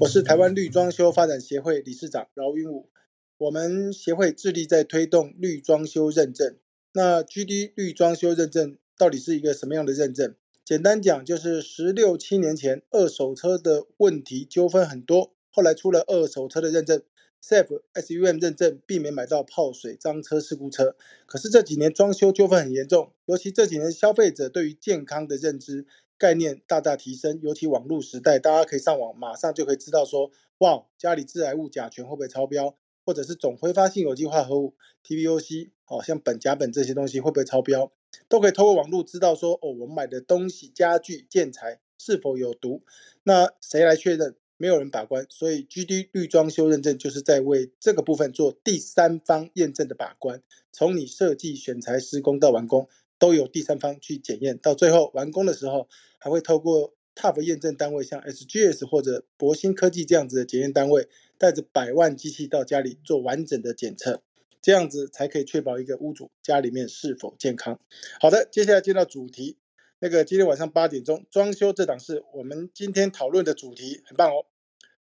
[0.00, 2.88] 我是台湾绿装修发展协会理事长饶云武。
[3.36, 6.56] 我们协会致力在推动绿装修认证。
[6.92, 10.36] 那 GD 绿装修认证到底是一个什么样的认证？
[10.64, 17.02] 简单讲，就是十六七年前二手车的问题纠纷很多，后来出了二手车的认证
[17.42, 20.94] ，SAF SUM 认证，避免买到泡水、脏车、事故车。
[21.26, 25.86] 可是这几年装修纠纷很严重，尤其这几年消费者对于健康的认知
[26.18, 32.76] 概念大大提升，尤其网络时代，大家可以上网，马上就可以知道说，哇，家里致癌物甲醛会不会超标？
[33.06, 34.74] 或者是总挥发性有机化合物
[35.06, 37.92] TVOC，哦，像苯、甲苯这些东西会不会超标，
[38.28, 42.82] 都可以透过网络知道说，哦，我们买的东西、家具、建材是否有毒？
[43.22, 44.34] 那谁来确认？
[44.60, 50.42] 没有人把关，所以 GD 绿装修认证就是在为这个部分做第三方验证的把关，
[50.72, 61.08] 从你设计、选材、施工到完工，都有第三方去检验，到最后完工的时候，还会透过 TUF 验证单位，像 SGS 或者博兴科技这样子的检验单位。
[61.40, 64.24] 带着百万机器到家里做完整的检测，
[64.60, 67.78] 这样子才可以确保一个屋主家里面是否健康。
[68.20, 69.56] 好的，接下来进到主题。
[70.00, 74.46] 那个今天晚上八点钟装修这档事，我们今天讨论的主题很棒哦。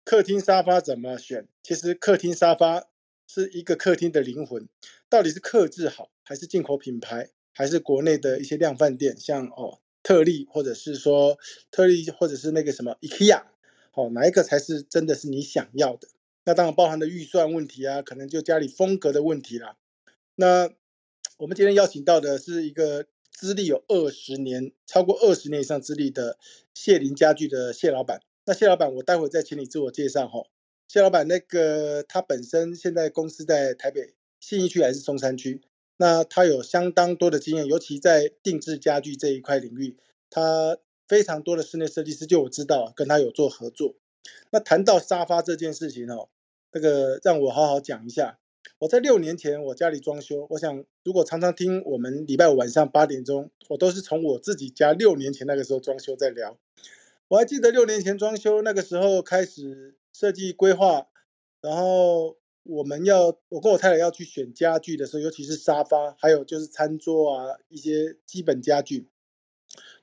[0.05, 1.49] 客厅沙发怎么选？
[1.61, 2.87] 其实客厅沙发
[3.27, 4.69] 是一个客厅的灵魂，
[5.09, 11.37] 到底是克制好，还是进口品牌，还是国内的一些量贩店，像哦特利，或者是说
[11.69, 13.43] 特利，或者是那个什么 IKEA，
[13.91, 16.07] 好哪一个才是真的是你想要的？
[16.45, 19.77] 那当然包含的预算问题啊，可能就家里风格的问题啦。
[20.35, 20.71] 那
[21.37, 26.39] 我们今天邀请到的是一个资历有二十年、超过二十年以上资历的
[26.73, 28.21] 谢林家具的谢老板。
[28.45, 30.47] 那谢老板，我待会再请你自我介绍哈。
[30.87, 35.61] 谢老板，那个他本身现在公司在台北信义区还是松山区？
[36.01, 39.95] 那他有相当多的经验，尤其在定制家具这一块领域，
[40.31, 43.93] 他非常多的室内设计师，就我知道跟他有做合作。
[44.49, 46.29] 那谈到沙发这件事情哦，
[46.71, 48.39] 这个让我好好讲一下。
[48.79, 56.57] 我在六年前我家里装修，我想如果常常听我们礼拜五晚上八点钟，我都是从我自己家六年前那个时候装修在聊。
[57.27, 61.09] 我还记得六年前装修那个时候开始设计规划，
[61.61, 69.07] 然后我们要我跟我太太要去选家具的时候，尤其是沙发，还有就是餐桌啊一些基本家具，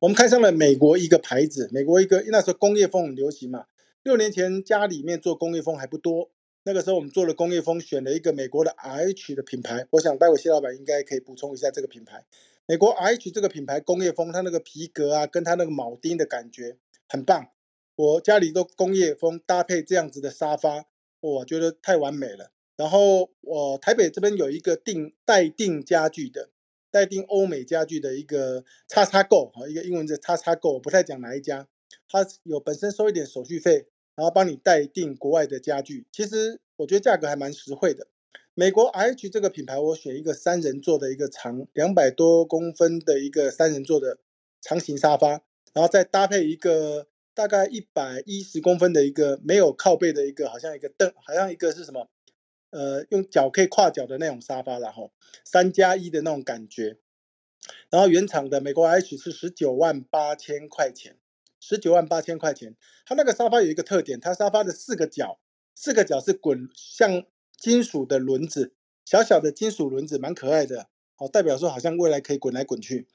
[0.00, 3.66] 我们看上了美国一个牌子，美国一个那时候工业风很流行嘛。
[4.02, 6.30] 六年前家里面做工业风还不多，
[6.62, 9.86] 那个时候我们做了工业风，选了一个美国的 RH 的品牌。
[9.90, 12.24] 我想待会谢老板应该可以补充一下这个品牌。
[12.66, 16.76] 美国 RH 这个品牌工业风，它那个皮革啊，跟它那个铆钉的感觉
[17.08, 17.48] 很棒。
[17.96, 20.86] 我家里都工业风搭配这样子的沙发，
[21.20, 22.52] 我觉得太完美了。
[22.76, 26.50] 然后我台北这边有一个定待定家具的，
[26.90, 31.66] 待定欧美家具的一个叉叉购哈，一个英文字叉叉购，我不太讲哪一家，
[32.08, 33.88] 它有本身收一点手续费。
[34.14, 38.08] 然后帮你代订国外的家具，其实我觉得价格还蛮实惠的。
[38.52, 44.18] 美国 RH 这个品牌，我选一个三人座的一个长两百多公分的一个三人座的
[44.60, 47.06] 长形沙发，然后再搭配一个
[47.38, 52.08] 大概一百一十公分的一个没有靠背的一个，好像一个凳，好像一个是什么？
[52.70, 55.12] 呃，用脚可以跨脚的那种沙发，然后
[55.44, 56.98] 三加一的那种感觉。
[57.90, 61.16] 然后原厂的美国 H 是十九万八千块钱。
[61.60, 65.38] 十九万八千块钱，它那个沙发有一个特点，它沙发的四个角，
[65.74, 67.24] 四个角是滚像
[67.56, 68.72] 金属的轮子，
[69.04, 70.88] 小小的金属轮子，蛮可爱的，
[71.18, 73.06] 哦代表说好像未来可以滚来滚去。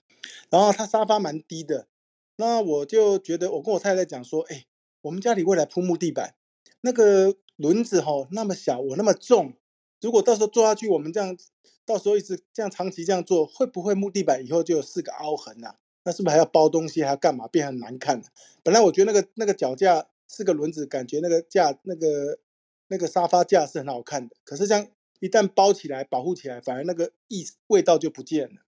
[0.49, 1.87] 然后它沙发蛮低的，
[2.35, 4.65] 那我就觉得我跟我太太讲说，哎，
[5.01, 6.35] 我们家里未来铺木地板，
[6.81, 9.53] 那个轮子哈那么小，我那么重，
[10.01, 11.37] 如果到时候坐下去，我们这样，
[11.85, 15.75] 到时候一直这样长期这样做，会不会木地板以后就有四个凹痕呐？
[16.05, 17.47] 那是不是还要包东西，还要干嘛？
[17.47, 18.25] 变很难看了。
[18.63, 22.39] 本来我觉得那个那个脚架四个轮子，感觉那个架那个
[22.87, 24.35] 那个沙发架是很好看的。
[24.43, 24.87] 可是这样
[25.19, 28.61] 一旦包起来、保护起来，反而那个意味道就不见了。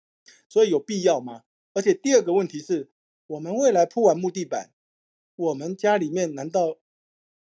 [0.47, 1.41] 所以有必要吗？
[1.73, 2.89] 而且第二个问题是，
[3.27, 4.69] 我们未来铺完木地板，
[5.35, 6.77] 我们家里面难道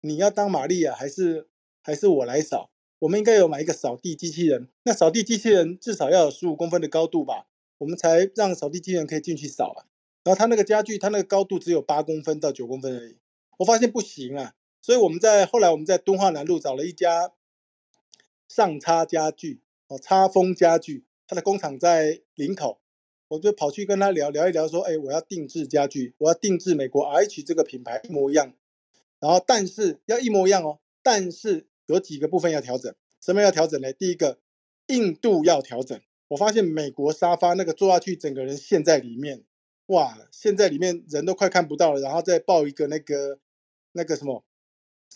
[0.01, 1.49] 你要当玛丽亚，还是
[1.81, 2.71] 还是我来扫？
[3.01, 4.69] 我们应该有买一个扫地机器人。
[4.85, 7.49] 那扫地机器人至少要有十五公分的高度吧？
[7.79, 9.91] 我们才让扫地机器人可以进去扫啊，
[10.23, 13.19] 然后它那个家具，它那个高度只有八公分到九公分而已，
[13.59, 17.33] 我发现不行啊，所以我们在后来我们在敦化南路找了一家
[18.47, 22.81] 上差家具哦，差风家具，它的工厂在林口，
[23.33, 28.53] 我就跑去跟他聊聊一聊，说，哎，我要定制家具，我要定制美国 RH 这个品牌一模一样，
[29.21, 33.91] 然后但是要一模一样哦，但是有几个部分要调整，什么要调整呢？
[33.95, 34.39] 第一个
[34.89, 35.99] 硬度要调整。
[36.29, 39.43] 我发现美国沙发那个坐下去，整个人陷在里面，
[39.87, 43.39] 哇，陷在里面人都快看不到了，然后再抱一个那个
[43.93, 44.45] 那个什么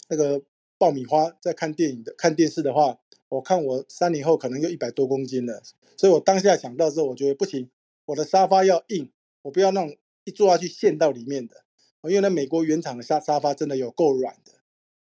[0.08, 0.40] 那个
[0.78, 2.98] 爆米花在看电影的看电视的话，
[3.28, 5.62] 我看我三年后可能就一百多公斤了。
[5.98, 7.70] 所以我当下想到之后，我觉得不行，
[8.06, 9.12] 我的沙发要硬，
[9.42, 11.64] 我不要那种一坐下去陷到里面的。
[12.02, 14.52] 因为那，美国原厂的沙沙发真的有够软的，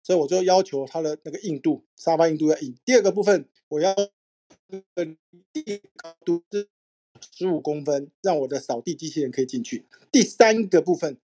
[0.04, 2.76] 所以我就要求它的那个硬度，沙发硬度要硬。
[2.84, 3.92] 第二个部分，我要
[5.52, 6.68] 地高度是
[7.36, 9.84] 十五公分，让我的扫地机器人可以进去。
[10.12, 11.18] 第三个部分，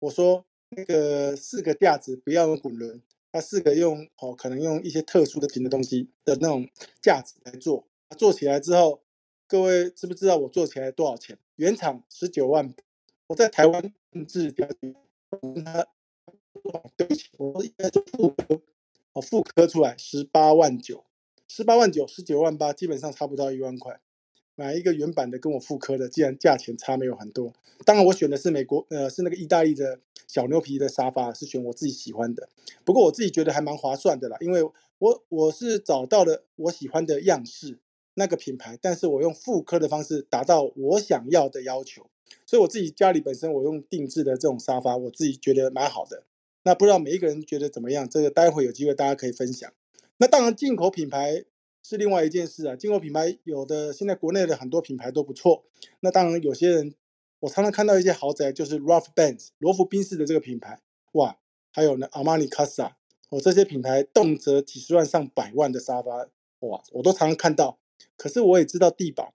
[0.00, 3.00] 我说那个四个架子不要用滚轮，
[3.30, 6.68] 它四个用哦，可能用一些特殊的型的东西的那种
[7.00, 7.86] 架子来做。
[8.18, 9.04] 做起来之后，
[9.50, 11.36] 各位知不知道我做起来多少钱？
[11.56, 12.72] 原厂十九万，
[13.26, 14.94] 我在台湾定制标准。
[15.42, 15.84] 跟他
[16.96, 18.60] 对不起，我应该是复科，
[19.12, 21.04] 我，复科出来十八万九，
[21.48, 24.00] 十八万九，十九万八，基本上差不到一万块。
[24.54, 27.52] 买一个原版的跟我复刻的，既然价钱差没有很多，
[27.84, 29.98] 当然我选的是美国，呃，是那个意大利的
[30.28, 32.48] 小牛皮的沙发，是选我自己喜欢的。
[32.84, 34.62] 不过我自己觉得还蛮划算的啦，因为
[34.98, 37.78] 我我是找到了我喜欢的样式，
[38.14, 42.10] 那个品牌，但是我用复刻的方式达到我想要的要求。
[42.46, 46.24] 所以我自己家里本身我用定制的这种沙发，我自己觉得蛮好的。
[46.62, 48.08] 那不知道每一个人觉得怎么样？
[48.08, 49.72] 这个待会有机会大家可以分享。
[50.18, 51.44] 那当然进口品牌
[51.82, 52.76] 是另外一件事啊。
[52.76, 55.64] 进口品牌有的现在国内的很多品牌都不错。
[56.00, 56.94] 那当然有些人，
[57.40, 60.80] 我常常看到一些豪宅，就是 Ralph Benz 罗浮宾士的这个品牌，
[61.12, 61.38] 哇，
[61.72, 62.92] 还有呢 Armani Casa，
[63.30, 66.28] 我这些品牌动辄几十万上百万的沙发，
[66.60, 67.79] 哇，我都常常看到。
[68.20, 69.32] 可是我也知道地保，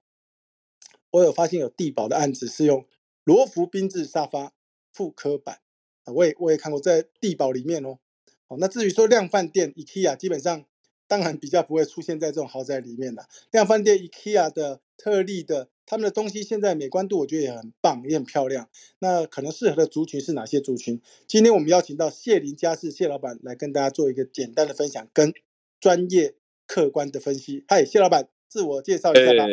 [1.10, 2.86] 我有发现有地保的案子是用。
[3.24, 4.54] 罗浮宾治沙发
[4.94, 5.62] 复刻版
[6.04, 7.98] 啊，我也我也看过在地堡里面哦。
[8.46, 10.64] 好，那至于说量饭店 IKEA，基本上
[11.08, 13.26] 当然比较不会出现在这种豪宅里面了。
[13.50, 18.70] 量饭店 IKEA 的特例的，他们的东西现在美观度我觉得也很棒，也很漂亮。
[19.00, 21.02] 那可能适合的族群是哪些族群？
[21.28, 25.34] 今天我们邀请到谢林家饰谢老板来跟大家做一个简单的分享，跟
[25.80, 26.36] 专业
[26.68, 27.66] 客观的分析。
[27.68, 29.46] 嗨，谢老板，自我介绍一下吧。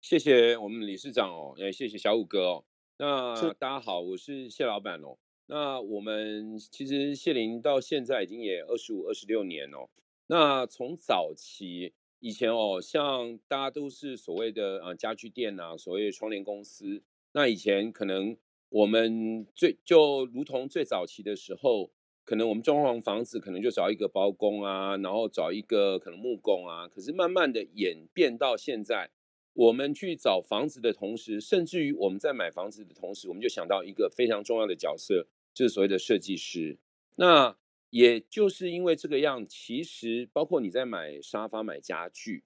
[0.00, 2.64] 谢谢我们理事长哦，也谢谢小五哥哦。
[2.96, 5.18] 那大家好，我是谢老板哦。
[5.48, 9.90] 那我们其实谢林到现在已经也二十五、二十六年哦。
[10.28, 17.02] 那从早期以前哦，像大家都是所谓的呃家具店呐，所谓窗帘公司。
[17.32, 18.34] 那以前可能
[18.70, 21.90] 我们最就如同最早期的时候，
[22.24, 26.88] 可能我们装潢房子可能就找一个包工啊，然后找一个可能木工啊。
[26.88, 29.10] 可是慢慢的演变到现在。
[29.54, 36.78] 我们去找房子的同时，甚至于我们在买房子的同时，我们就想到一个非常重要的角色，就是所谓的设计师。
[37.16, 37.54] 那
[37.90, 42.44] 也就是因为这个样，其实包括你在买沙发、买家具，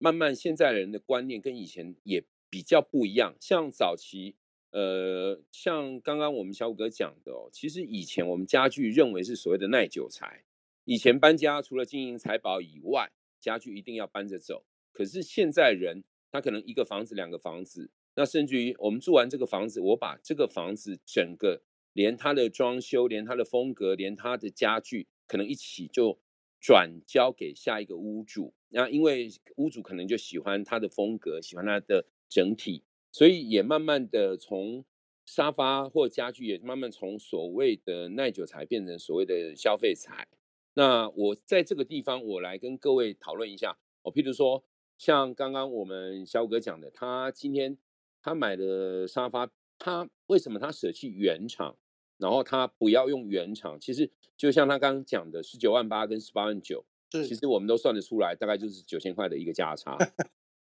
[0.00, 3.36] 慢慢现在人的观念跟以前也比较不一样。
[3.38, 4.34] 像早期，
[4.72, 10.44] 呃，像刚刚我们小五哥讲的哦，其实以前我们家具认为是所谓的耐久材，
[10.84, 14.64] 以前搬家除了金银财宝以外，家具一定要搬着走。
[14.92, 16.04] 可是现在人。
[16.34, 21.60] 他可能一个房子、两个房子，那甚至于我们住完这个房子，我把这个房子整个
[21.92, 26.18] 连它的装修、连它的风格、连它的家具，可能一起就
[26.58, 28.54] 转交给下一个屋主。
[28.70, 34.84] 那因为屋主可能就喜欢它的风格，喜欢它的整体，所以也慢慢的从
[35.24, 40.26] 沙发或家具也慢慢从所谓的耐久材变成所谓的消费材。
[40.74, 44.64] 那我在这个地方，我来跟各位讨论一下，哦譬如说。
[44.98, 47.76] 像刚刚我们小五哥讲的，他今天
[48.22, 51.76] 他买的沙发，他为什么他舍弃原厂，
[52.18, 53.80] 然后他不要用原厂？
[53.80, 59.98] 其实就像他刚刚讲的，十九万八跟十八万九，其实我们都算得出来，大概就是九千块的一个价差。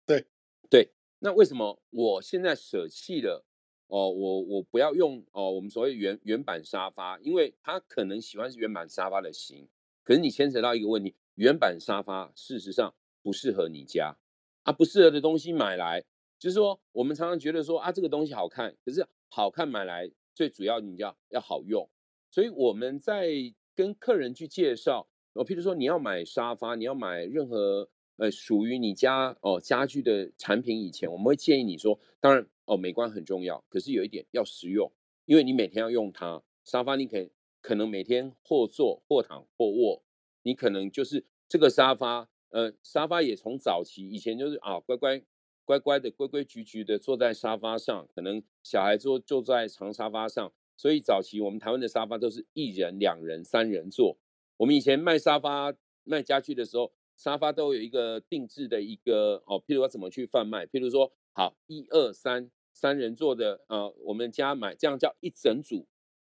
[0.07, 0.25] 对
[0.71, 0.91] 对，
[1.21, 3.45] 那为什么我现在舍弃了？
[3.89, 9.67] 哦，我我不要用哦，我们所谓原原版沙发，因为他可能喜欢是原版沙发的型，
[10.05, 14.19] 可是你牵扯到一个问题，原版沙发事实上不适合你家。
[14.65, 16.05] 啊，不适合的东西买来，
[16.39, 21.89] 就是说，我们常常觉得说啊，这个东西好看，可是好看买来最主要你要要好用，
[22.31, 23.31] 所以我们在
[23.75, 34.93] 跟客人去介绍，哦，譬如说你要买沙发，你要买任何呃属于你家哦家具的产品以前，我们会建议你说，当然哦美观很重要，可是有一点要实用，
[35.25, 36.43] 因为你每天要用它。
[36.65, 37.31] 沙发你可
[37.63, 40.03] 可能每天或坐或躺或卧，
[40.43, 42.29] 你可能就是这个沙发。
[42.51, 45.23] 呃，沙发也从早期以前就是啊，乖乖
[45.65, 54.19] 乖乖的规规矩矩的坐在沙发上，可能小孩坐坐在长沙发上，所以早期我们台湾的沙发都是一人、两人、三人坐。
[54.57, 65.85] 我们以前卖沙发卖家具的时候，沙发都有一个定制的一个哦，譬如说怎么去贩卖，譬如说好一二三三人座的呃，我们家买这样叫一整组，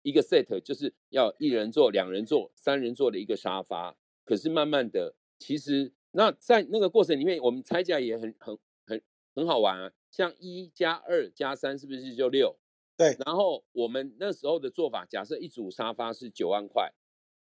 [0.03, 3.97] 一个 set 就是要一人座、两人座、三人座的一个沙发。
[4.23, 9.01] 可是慢慢的，其实那在那个过程里面，我们拆价也很很很
[9.35, 9.91] 很好玩啊。
[10.09, 12.55] 像一加二加三是不是就六？
[12.95, 13.17] 对。
[13.25, 16.93] 然后我们那时候的做法，假设一组沙发是九万块，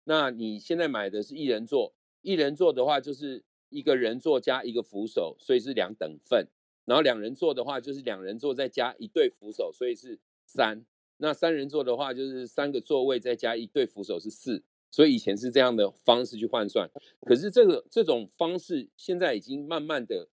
[0.04, 6.48] 那你现在买的是一人座，一人座的话就是一个人座加一个扶手，所以是两等份。
[6.86, 10.84] 然后两人座的话就是两人座再加一对扶手，所以是三。
[11.18, 14.64] 那三人座的话就是三个座位再加一对扶手是四。
[14.92, 16.88] 所以以前是这样的方式去换算，
[17.26, 20.30] 可是这个这种方式现在已经慢慢的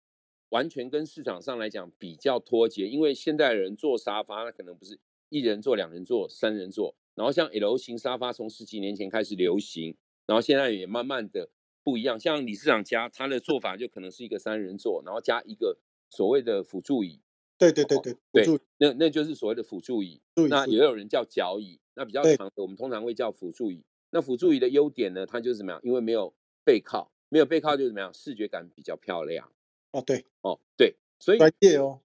[0.49, 11.51] 完全跟市场上来讲比较脱节，因为现代人坐沙发，那可能不是一人坐、两人坐、三人坐，然后像 L 型沙发从十几年前开始流行，然后现在也慢慢的
[11.89, 15.79] 不一样，像理事长家他的做法就可能是一个三人座，然后加一个
[16.11, 17.23] 所谓的辅助椅。
[17.57, 20.21] 对对对对，对，那那就是所谓的辅助椅。
[20.51, 23.87] 那也有人叫脚椅，那比较长的我们通常会叫辅助椅。
[24.11, 25.25] 那辅助椅的优点呢？
[25.25, 25.81] 它就是怎么样？
[25.83, 28.13] 因为没有背靠，没有背靠就是怎么样？
[28.13, 29.51] 视觉感比较漂亮。
[29.93, 32.01] 哦，对，哦，对，所以专业哦。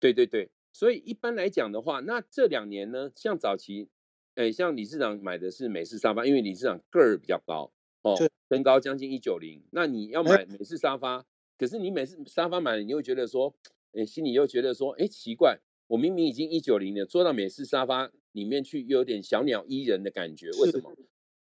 [0.00, 3.88] 对对对，所以一般来讲的话，那这两年呢，像早期，
[4.34, 7.72] 哎，像理事长买的是美式沙发，因为理事长个儿比较高，
[8.14, 9.62] 哦，身高将近一九零。
[9.70, 13.54] 那你要买美式沙发，可是你美式沙发买了，你又觉得说，
[13.92, 20.94] 哎，心里又觉得说，哎，奇怪，我明明已经一九零了，坐到美式沙发里面去，又有点小鸟依人的感觉，为什么？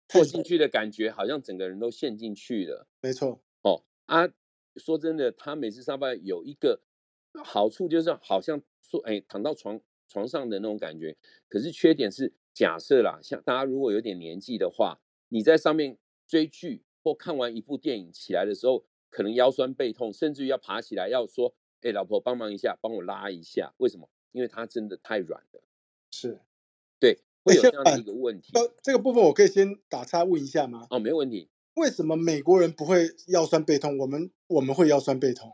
[0.06, 2.87] 坐进去的感觉，好像整个人都陷进去了。
[3.00, 4.28] 没错，哦啊，
[4.76, 6.82] 说真的，他美式沙发有一个
[7.42, 11.16] 好处，就是好像说，哎，躺到床床上的那种感觉。
[11.49, 15.96] 可是缺点是，假设啦，像大家如果有点年纪的话，你在上面
[16.35, 23.73] 追剧或看完一部电影起来的时候，可能腰酸背痛，甚至于要爬起来，要说，哎，老婆帮忙一下，帮我拉一下。
[23.76, 24.11] 为什么？
[24.33, 25.62] 因为它真的太软了。
[26.11, 26.41] 是，
[26.99, 27.21] 对。
[27.45, 28.50] 会有这样的一个问题。
[28.55, 30.88] 呃，这个部分我可以先打岔问一下吗？
[30.91, 31.50] 哦，没问题。
[31.75, 33.97] 为什么美国人不会腰酸背痛？
[33.99, 35.53] 我们我们会腰酸背痛？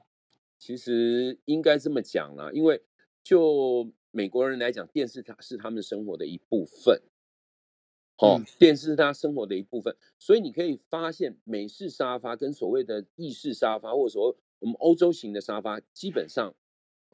[0.59, 2.83] 其实应该这么讲啦，因为
[3.23, 7.03] 就美国人来讲，电视它是他们生活的一部分。
[8.21, 16.55] 哦，电视是他生活的一部分，所以你可以发现，美式沙发跟所谓的意式沙发，或者说我们欧洲型的沙发，基本上。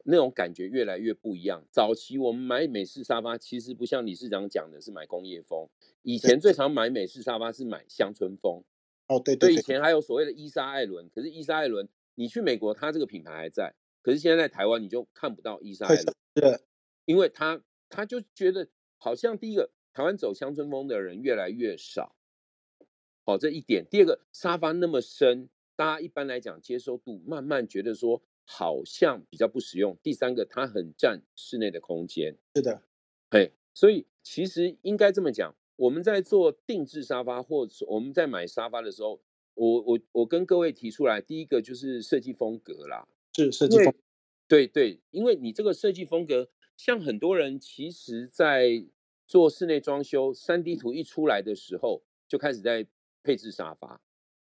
[0.09, 1.65] 那种感觉越来越不一样。
[1.69, 5.67] 早期我们买美式沙发，其实不像理事长讲的是买工业风。
[6.01, 8.63] 以前最常买美式沙发是买乡村风。
[9.09, 9.53] 哦，对对。
[9.53, 13.75] 以前还有所谓的伊莎艾伦，可是伊莎艾伦，你去美国，它这个品牌还在。
[14.01, 16.15] 可是现在在台湾，你就看不到伊莎艾伦。
[16.33, 16.57] 对。
[17.03, 22.15] 因为他他就觉得，好像第一个，台湾走乡村风的人越来越少。
[23.25, 23.83] 好，这一点。
[23.89, 28.21] 第二个，沙发那么深，大家一般来讲接受度慢慢觉得说。
[28.49, 29.97] 好像比较不实用。
[30.01, 32.37] 第三个，它很占室内的空间。
[32.55, 32.81] 是的，
[33.29, 39.19] 嘿，所以其实应该这么讲，我们在做定制沙发，或者我们在买沙发的时候，
[39.53, 43.05] 我我我跟各位提出来，第一个就是设计风格啦。
[43.33, 43.93] 是设计风，
[44.47, 48.85] 对对，因为你这个设计风格，像很多人其实在
[49.27, 52.87] 做室内装修，三 D 图一出来的时候，就开始在
[53.21, 54.01] 配置沙发。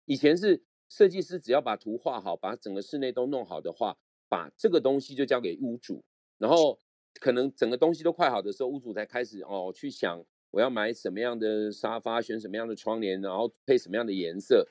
[0.06, 0.62] 以前是。
[0.92, 3.96] 设计师只要把图画好，把整个室内都弄好的话，
[4.28, 6.02] 把这个东西就交给屋主，
[6.36, 6.80] 然后
[7.20, 14.66] 可能整个东西都快好的时候，屋主才开始哦去想我要买什么样的沙发，选什么样的窗帘，然后配什么样的颜色，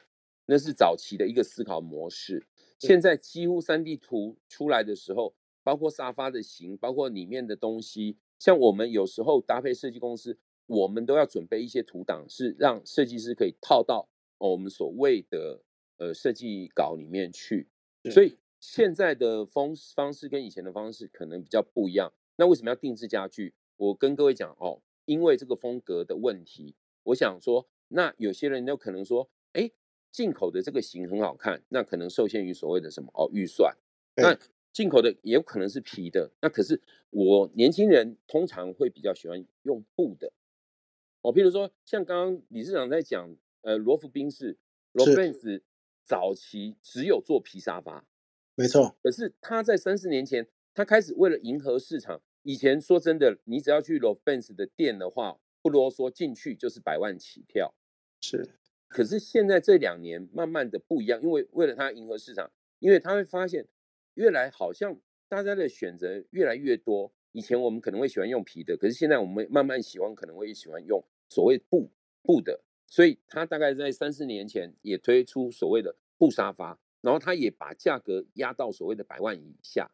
[0.47, 2.45] 那是早期的一个思考模式。
[2.79, 15.62] 现在几乎三 D 图出来的时候，包括沙发的型，包括里面的东西，像我们有时候搭配设计公司，我们都要准备一些图档，是让设计师可以套到我们所谓的。
[16.01, 17.67] 呃，设计稿里面去，
[18.10, 22.13] 所以现在的风方式跟以前的方式可能比较不一样。
[22.38, 23.53] 那为什么要定制家具？
[23.75, 26.77] 我跟各位讲哦，因为这个风格的问题。
[27.03, 29.69] 我想说，那有些人有可能说，哎，
[30.10, 33.75] 进口的这个型很好看，那可能受限于所谓的什么哦预算。
[34.15, 34.34] 那
[34.71, 40.31] 进口的也有可能是皮的，那可是我年轻人通常会比较喜欢用布的。
[41.21, 44.57] 哦，譬如说像刚刚理事长在讲，呃，罗浮宾士
[44.91, 45.63] 罗宾斯。
[46.01, 48.03] 早期只有做皮沙发，
[48.55, 48.97] 没错。
[49.03, 52.19] 可是他在三四年前，他开始为了迎合市场。
[52.41, 57.75] 以前说真的，你只要去 e n s 的店的话，不啰嗦，进去就是百万起跳。
[58.21, 58.55] 是。
[58.88, 63.67] 可是现在这两年慢慢的不一样，因为为了他迎合市场，因为他会发现，
[64.15, 67.11] 越来好像大家的选择越来越多。
[67.31, 71.91] 以前我们可能会喜欢用皮的，可是现在我们慢慢喜欢，可能会喜欢用所谓布
[72.23, 72.61] 布的。
[72.87, 79.91] 所以他大概在三四年前也推出所谓的布沙发，然后他也把价格压到所谓的百万以下，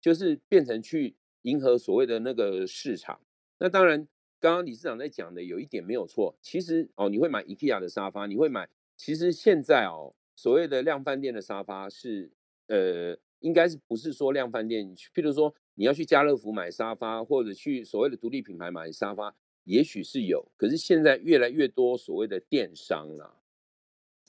[0.00, 3.20] 就是变成去迎合所谓的那个市场。
[3.58, 4.08] 那当然，
[4.40, 12.32] 刚刚理事长在讲的有一点没有错，其实哦，你会买 IKEA 的沙发，你会买，其实现在哦，所谓的量饭店的沙发是，
[12.66, 14.94] 呃，应该是不是说量饭店？
[15.14, 23.36] 譬如说你要去家乐福买沙发，或者去所谓的独立品牌买沙发，也许是有，可是现在越来越多所谓的电商啦，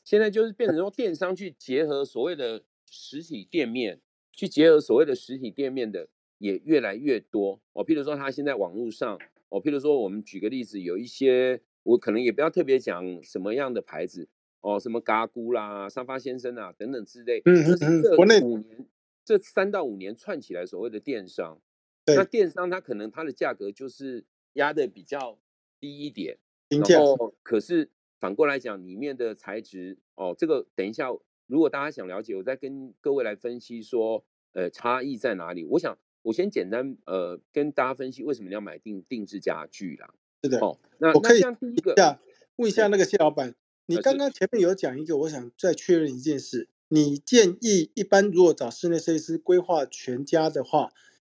[0.03, 3.99] 现在就是变成说电商去结合所谓的实体店面，
[4.31, 7.85] 去结合所谓的实体店面的也越来越多哦。
[7.85, 9.17] 譬如说他现在网络上。
[9.49, 14.27] 哦，譬如说，我们举个例子，有一些我可能也不要特别讲什么样的牌子
[14.59, 17.41] 哦，什么嘎咕啦、沙发先生啊等等之类。
[17.45, 18.15] 嗯嗯嗯。
[18.17, 18.85] 国内五年，
[19.27, 21.60] 这三到五年串起来所谓的电商，
[22.05, 25.38] 那电商它可能它的价格就是压的比较
[25.81, 26.38] 低一点，
[26.69, 27.89] 然后可是
[28.22, 31.10] 反过来讲，里面的材质哦，这个等一下
[31.48, 35.65] 如果大家想了解，我再跟各位来分析说，呃，差异在哪里？
[35.65, 36.00] 我想。
[36.24, 40.13] 我先简单呃跟大家分析为什么你要买定定制家具啦。
[40.43, 42.19] 是的，哦，那我可以第一个
[42.57, 43.55] 问一下那个谢老板，
[43.86, 50.94] 你刚刚前面有讲一个，我想再确认一件事，你建议一般如果找室内设计师规划全家的话，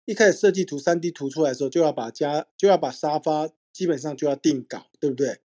[0.06, 5.40] 一开始设计图三 D 图出来的时候，就要把家就要把沙发基本上就要定稿，对不对？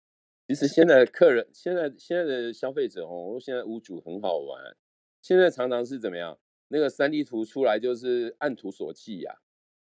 [0.47, 4.75] 其实现在的客人，现在现在的消费者哦，现在屋主很好玩，
[5.21, 6.37] 现在常常是怎么样？
[6.69, 9.35] 那个三 D 图出来就是按图索骥呀，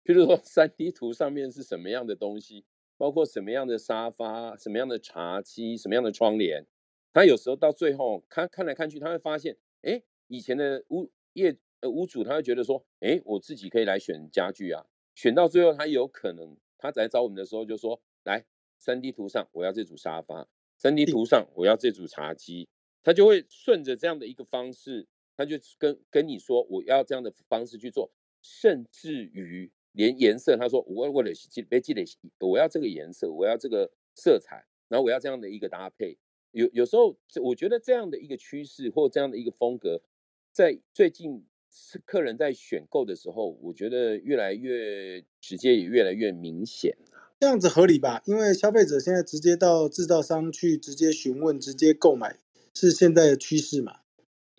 [0.03, 2.63] 譬如说三 D 图上面是什么样的东西，
[2.98, 6.65] 包括什么样的沙发、什么样的茶几、什么样的窗帘，
[7.12, 18.45] 他有时候到最后看看来看去，他会发现，哎，以前的屋业呃屋主他会觉得说，哎，我自己可以来选家具啊，选到最后他有可能他来找我们的时候就说，来
[18.77, 22.67] 三 D 图上我要这组沙发，三 D 图上我要这组茶几，
[23.03, 25.07] 他就会顺着这样的一个方式。
[25.37, 28.09] 他就跟跟你说，我要这样的方式去做，
[28.41, 32.05] 甚至于连颜色，他说我为了记别记得，
[32.39, 36.17] 我要这个颜色，我要这个色彩，然后我要这样的一个搭配。
[36.55, 40.01] 有有时候，我觉得这样的一个趋势或这样的一个风格，
[40.53, 46.98] 在最近是客人在选购的时候，我觉得越来越直接，也越来越明显
[47.41, 48.22] 这样子合理吧？
[48.25, 52.39] 因为消费者现在直接到制造商去直接询问、直接购买，
[52.74, 54.00] 是现在的趋势嘛？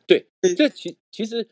[0.06, 1.48] 对，这其其实，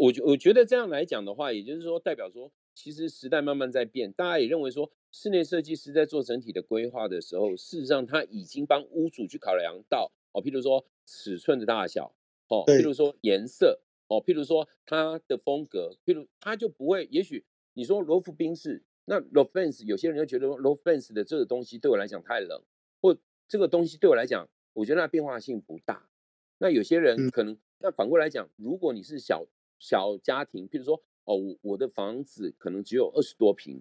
[0.00, 12.14] 我觉我觉得这样来讲的话，也就是说，代表说，其实时代慢慢在变，大家也认为说，室内设计师在做整体的规划的时候，事实上他已经帮屋主去考量到哦，譬如说尺寸的大小，
[12.48, 17.44] 哦，譬如说颜色，哦，譬如说它的风格，譬如他就不会，也许
[17.74, 22.62] 你说罗浮冰室，那罗浮 fence 有些人就觉得罗浮 fence 的这个东西对我来讲太冷，
[23.00, 23.16] 或
[23.48, 26.08] 这个东西对我来讲，我觉得它变化性不大，
[26.58, 27.56] 那有些人可能。
[27.80, 29.46] 那反过来讲，如果你是小
[29.78, 33.80] 小家庭，譬如说，哦，我我的房子可能只有二十多平，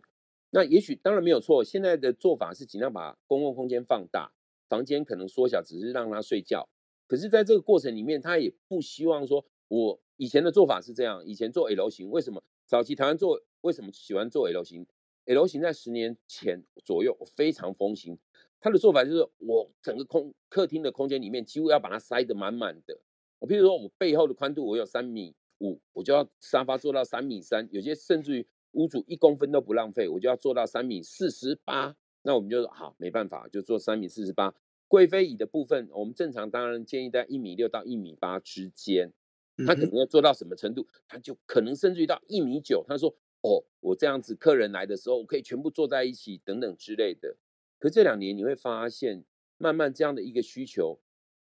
[0.50, 1.64] 那也许当然没有错。
[1.64, 4.32] 现在的做法是尽量把公共空间放大，
[4.70, 6.70] 房间可能缩小，只是让他睡觉。
[7.08, 14.86] 可是，在这个过程里面，他也不希望说，我以前的做法是这样，以前做 L 型，为什么早期台湾做为什么喜欢做 L 型
[15.26, 18.18] ？L 型在十年前左右非常风行，
[18.60, 23.00] 他的做法就是我整个空客厅的空间里面几乎要把它塞得满满的。
[23.40, 31.96] 我譬如说，我背后的宽度我有三米五，我就要沙发做到三米三，有些甚至于屋主一公分都不浪费，我就要做到三米四十八。
[32.22, 34.54] 那我们就说好，没办法，就做三米四十八。
[34.88, 39.12] 贵妃椅的部分，我们正常当然建议在一米六到一米八之间，
[39.66, 42.86] 他可能要做到什么程度，他就可能甚至于到一米九。
[42.88, 47.38] 他说：“哦，我这样子客人来的时候，我可以全部坐在一起等等之类的。”
[47.80, 49.24] 可这两年你会发现，
[49.58, 51.00] 慢慢这样的一个需求，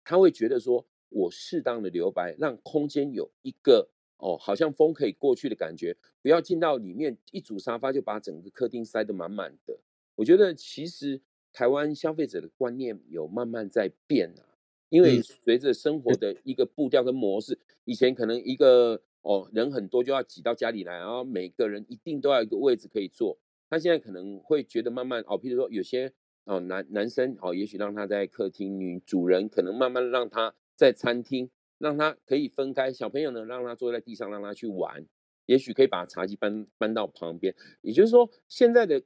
[0.03, 0.87] 他会觉得说。
[1.09, 9.77] 我适当的留白，让空间有一个哦，好像风可以过去的感觉，不要进到里面一组沙发就把整个客厅塞得满满的。
[10.15, 14.57] 我觉得其实台湾消费者的观念有慢慢在变啊，
[14.89, 23.37] 因为随着生活的一个步调跟模式，以前可能一个哦人很多就要挤到家里来，然后每个人一定都要一个位置可以坐，
[23.69, 26.13] 他现在可能会觉得慢慢哦，譬如说有些
[26.45, 30.53] 哦男男生哦，也许让他在客厅，女主人可能慢慢让他。
[30.77, 35.05] 在餐厅让他可以分开，小朋友呢让他坐在地上，让他去玩，
[35.45, 37.53] 也许可以把茶几搬搬到旁边。
[37.81, 39.03] 也就是说，现在的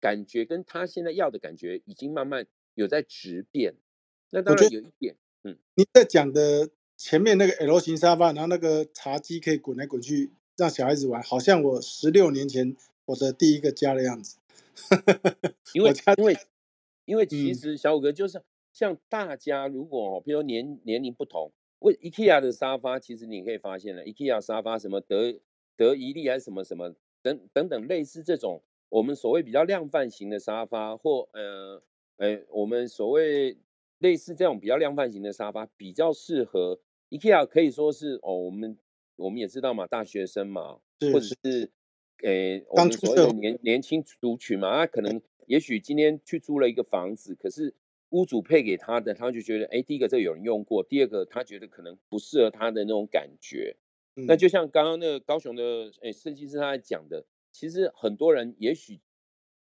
[0.00, 3.74] 感觉跟他现在要的感觉已经慢慢有在质变。
[4.30, 12.76] 那当然有一点，嗯，你在讲的前面那个 L 型沙发，然后那个茶几可以滚来滚去，让小孩子玩，好像我十六年前
[13.06, 14.38] 我的第一个家的样子。
[15.72, 16.36] 因为 因为
[17.06, 18.40] 因为其实小五哥就是。
[18.76, 25.32] 像大家如果哦，比如年年龄不同，为 IKEA 的沙发，其实你可以发现了，IKEA 沙发什么德
[25.78, 31.82] 德宜利还是什么什么等等等类似这种我们所谓比较量贩型的沙发，或呃，
[32.18, 33.56] 呃，我们所谓
[33.96, 38.76] 类似这种比较量贩型的沙发，比较适合 IKEA，可以说是哦，我们
[39.16, 41.70] 我们也知道嘛，大学生嘛，或者是
[42.22, 47.72] 诶，我们所谓的年年轻族群嘛，他可能也许今天去租了一个房子，可是
[48.10, 53.76] 屋主配给他的，他就觉得，哎，第一个这有人用过，第二个他觉得可能不适合他的那种感觉。
[54.26, 59.00] 那就像刚刚那个高雄的哎设计师他在讲的，其实很多人也许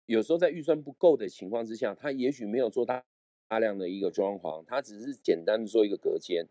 [0.07, 3.05] 有时候在预算不够的情况之下，他也许没有做大
[3.49, 6.46] 大量的一个装潢，他只是简单的做一个隔间。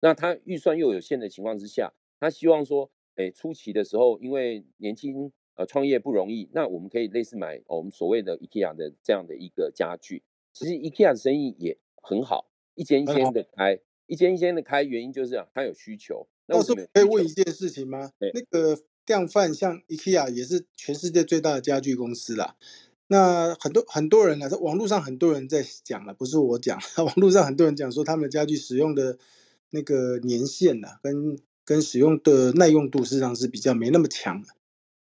[0.00, 10.22] 那他预算又有限的情况之下，他希望说，哎初期的时候，因为年轻呃创业不容易，那我们可以类似买我们所谓的 IKEA 的这样的一个家具。
[10.52, 16.26] 其实 IKEA 的生意也很好，一间一间的开，一间一间的开，原因就是这样，他有需求。
[16.46, 18.10] 到时候可以问一件事情吗？
[18.34, 22.56] 那个量贩像 IKEA 也是全世界最大的家具公司啦。
[23.06, 29.18] 那很多很多人啊，在网络上很多人在讲了，不是我讲， 网络上很多人讲说他们的家具使用的
[29.70, 34.48] 那个年限呐，跟跟使用的耐用度，事实上是比较没那么强的，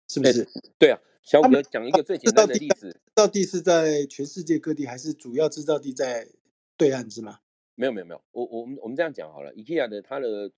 [0.08, 0.48] 是不是？
[0.78, 1.00] 对啊，
[1.30, 6.28] 小哥讲一个最简单的例子，制造地是在全世界各地，还是主要制造地在
[6.76, 7.42] 对岸是吗？
[7.76, 10.52] 没有没有没有，我我们我们这样讲好了，IKEA 的它的。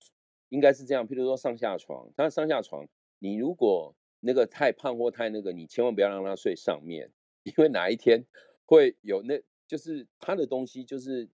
[0.48, 2.86] 应该是这样，譬如说上下床，它上下床，
[3.18, 7.10] 你如果那个太胖或太那个，你千万不要让它睡上面，
[7.44, 8.26] 因为哪一天
[8.66, 11.30] 会有那，就是它的东西，就是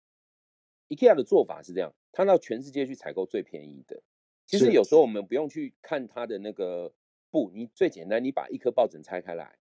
[0.88, 4.03] IKEA 的做法是这样，它到全世界去采购最便宜的。
[4.47, 6.92] 其实有时候我们不用去看它的那个
[7.35, 9.59] 布，你最简单，你把一颗抱枕拆开来，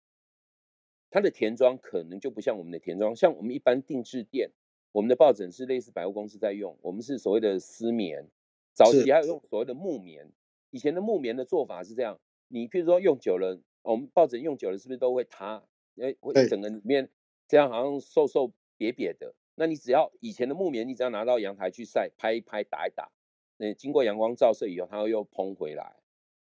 [1.09, 4.51] 它的填装可能就不像我们的填装，像我们一般定制店，
[4.93, 8.29] 我们的抱枕是类似百货公司在用，我们是所谓的丝棉。
[8.75, 10.31] 早期还有用所谓的木棉，
[10.69, 15.65] 以前的木棉的做法是这样，你譬如说用久了，我们抱枕用久了是不是都会塌？
[15.97, 17.09] 哎，会整个里面
[17.49, 19.35] 这样好像瘦瘦瘪瘪的。
[19.55, 23.11] 那你只要以前的木棉，你只要拿到阳台去晒，拍一拍，打一打，
[23.57, 26.02] 那经过阳光照射以后，它会又蓬回来。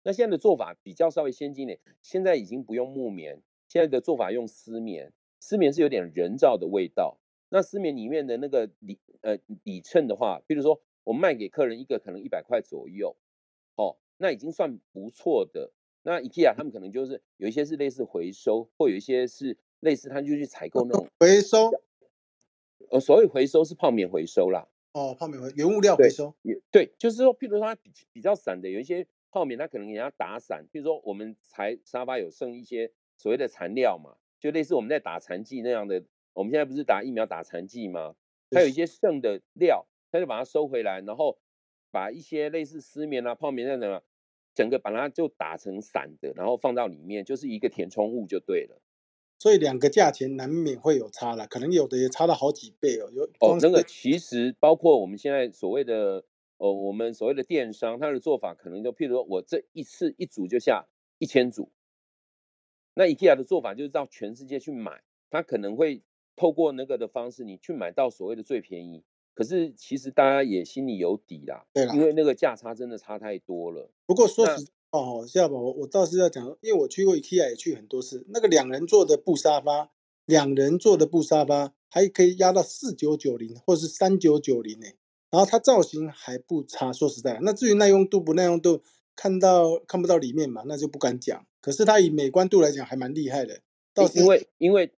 [0.06, 7.18] 那现在的做法比较稍微先进点，现在已经不用木棉，现在的做法用丝棉，丝棉是有点人造的味道。
[7.48, 10.80] 那丝棉里面的那个里呃里衬的话，比如说。
[11.06, 13.14] 我卖给客人一个可能一百块左右，
[13.76, 15.70] 哦，那已经算不错的。
[16.02, 21.70] 那 IKEA 他们可能就是有一些是类似回收，或有一些是类似他就去采购那种回收。
[22.90, 24.66] 呃，所谓回收是泡棉回收啦。
[24.94, 26.34] 哦，泡棉回原物料回收。
[26.42, 30.64] 也对，就是说，譬如说它比比较散的，有一些泡棉它可能也要打散。
[30.72, 36.02] 譬如说我们裁沙发有剩一些所谓的残料嘛，就类似我们在打残剂那样的。
[36.32, 38.14] 我们现在不是打疫苗打残剂吗？
[38.50, 39.86] 它有一些剩的料。
[40.10, 41.36] 他就把它收回来，然后
[41.90, 44.02] 把一些类似丝棉啊、泡棉那种，
[44.54, 48.80] 整个把它就打成散的，然后放到里面，就是一个填充物就对了。
[49.38, 53.10] 所以两个价钱难免会有差了，可能有的也差了好几倍哦。
[53.12, 56.24] 有哦，那个其实包括我们现在所谓的
[56.58, 60.86] 哦，我们所谓的电商，它的做法可能就譬如说我这一次一组就下
[61.18, 61.70] 一千组，
[62.94, 66.02] 那 IKEA 的做法就是到全世界去买，它可能会
[66.34, 69.04] 透过那个的方式，你去买到所谓的最便宜。
[69.34, 73.90] 可是其实大家也心里有底啦，对啦，因为那个价差真的差太多了。
[74.06, 79.92] 不过说实话哦，夏宝，我我倒是要讲，因为我去过 IKEA 也去很多次，那个两人坐的布沙发，
[80.24, 84.86] 两人坐的布沙发还可以压到四九九零或是三九九零呢，
[85.30, 86.92] 然后它造型还不差。
[86.92, 88.82] 说实在，那至于耐用度不耐用度，
[89.14, 91.46] 看到看不到里面嘛，那就不敢讲。
[91.60, 93.60] 可是它以美观度来讲还蛮厉害的。
[93.92, 94.92] 倒是因为因为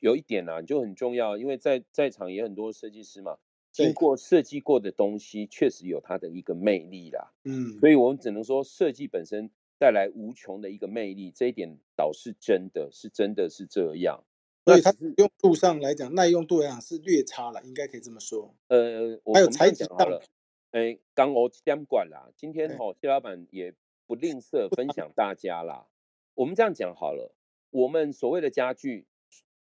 [0.00, 3.38] 有一点呢就很重要，因为在在场也很多设计师嘛。
[3.72, 7.32] 经过设计过的东西，确实有它的一个魅力啦。
[7.42, 14.22] 嗯，所以我们只能说，设计本身带来无穷的一个魅力，这一点倒是真的，是真的是这样。
[14.64, 18.54] 所以它用度上来讲，耐用度来讲是略差了，应该可以这么说。
[18.68, 20.22] 呃，还有材质好了，
[20.70, 23.74] 哎，刚我监管啦，今天哈谢老板也
[24.06, 25.86] 不吝啬分享大家啦。
[26.34, 27.34] 我们这样讲好了，
[27.70, 29.06] 我们所谓的家具，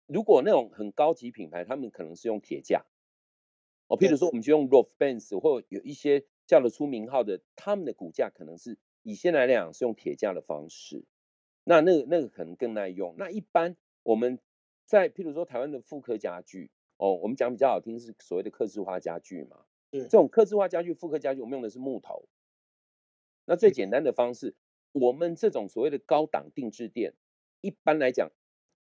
[0.07, 2.85] 如果那种很高级品牌，他们可能是用铁架。
[3.87, 11.05] 哦，譬如说，我们就用 Rolf Benz 或有一些叫得出名号的，他们的骨架可能是以现在来讲是用铁架的方式，
[11.65, 13.15] 那那个那个可能更耐用。
[13.17, 14.39] 那一般我们
[14.89, 22.27] 在譬如说台湾的复刻家具，哦，我们讲比较好听是所谓的刻字化家具嘛，这种刻字化家具、复刻家具，我们用的是木头。
[23.45, 24.57] 那最简单的方式，
[24.93, 27.13] 我们这种所谓的高档定制店，
[27.61, 28.31] 一般来讲，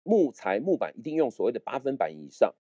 [0.02, 2.54] 木材木板一定用所谓的八分板以上。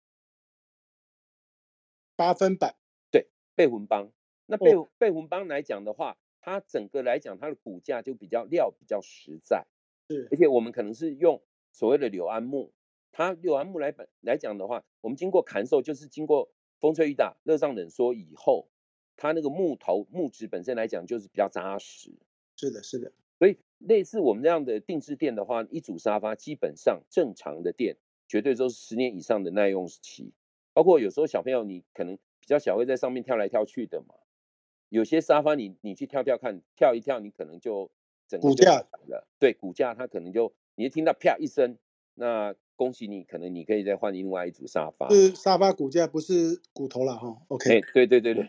[2.17, 2.77] 八分板，
[3.11, 4.11] 对，贝魂帮。
[4.47, 9.67] 那贝贝魂帮来讲的话，它整个来讲，它的骨架就比较料比较实在，
[10.09, 10.29] 是。
[10.31, 12.73] 而且我们可能是用所谓的柳安木，
[13.17, 16.51] 它柳安木来本来讲的话，我们经过砍售，就是经过
[16.81, 18.67] 风吹雨打、热胀冷缩以后，
[19.17, 22.11] 它那个木头木质本身来讲就是比较扎实。
[22.57, 23.13] 是的，是的。
[23.39, 27.97] 所以类似我们这样的定制店的话，一组沙发基本上正常的店
[28.27, 30.33] 绝对都是十年以上的耐用期。
[30.73, 34.17] 包括有时候小朋友你可能比较小，会在上面跳来跳去的嘛。
[34.89, 37.93] 有些沙发你你去跳跳看，跳一跳你可能就
[38.27, 39.29] 整个骨架了。
[39.39, 41.79] 对，骨架它可能就你一听到啪一声，
[42.15, 45.09] 那恭喜你，可能你可以再换另外一组沙发。
[45.11, 47.37] 是沙发骨架，不是骨头了哈。
[47.49, 47.79] OK。
[47.79, 48.47] 哎，对对对对，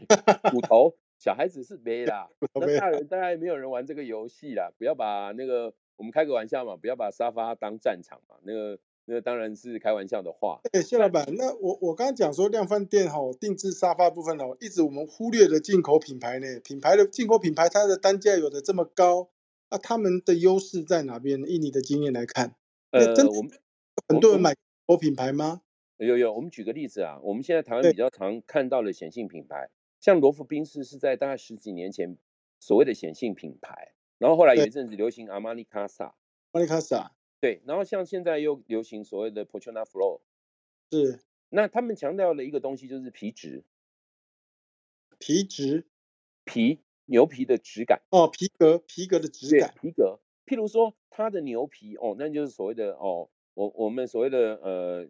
[0.51, 0.95] 骨头。
[1.17, 4.69] 小孩子是没 啦，那大人大概没有人玩这个游戏啦。
[4.77, 8.35] 不要把那个，我们开个玩笑嘛，不要把沙发当战场嘛。
[8.43, 10.59] 那个那个当然是开玩笑的话。
[10.73, 16.47] 哎，谢老板，那我我刚刚讲说量贩店哈，定制沙发部分哦，一直我们忽略的进口品牌呢。
[16.63, 19.29] 品牌的进口品牌，它的单价有的这么高，
[19.69, 21.41] 啊，他们的优势在哪边？
[21.47, 22.55] 以你的经验来看，
[22.91, 23.51] 呃，我们
[24.07, 24.55] 很多人买
[24.85, 25.61] 国品牌吗？
[25.97, 29.69] 有有，我们举个例子啊，我们现在台湾比较常看到的显性品牌。
[30.01, 32.17] 像罗浮宾士是在大概十几年前
[32.59, 34.65] 所谓的显性品牌，然后后来有。
[34.65, 36.15] 一阵子流行阿玛尼卡萨，阿
[36.51, 40.21] 玛尼卡萨，对，然后像现在又流行所谓的 p o r t u n a Flow，
[40.91, 43.63] 是，那他们强调的一个东西就是皮质，
[45.17, 45.87] 皮质，
[46.43, 55.07] 皮牛皮的质感，哦，皮革，皮革的质感，皮革，譬如说它的牛皮，哦，那就是所谓的哦，我我们所谓的呃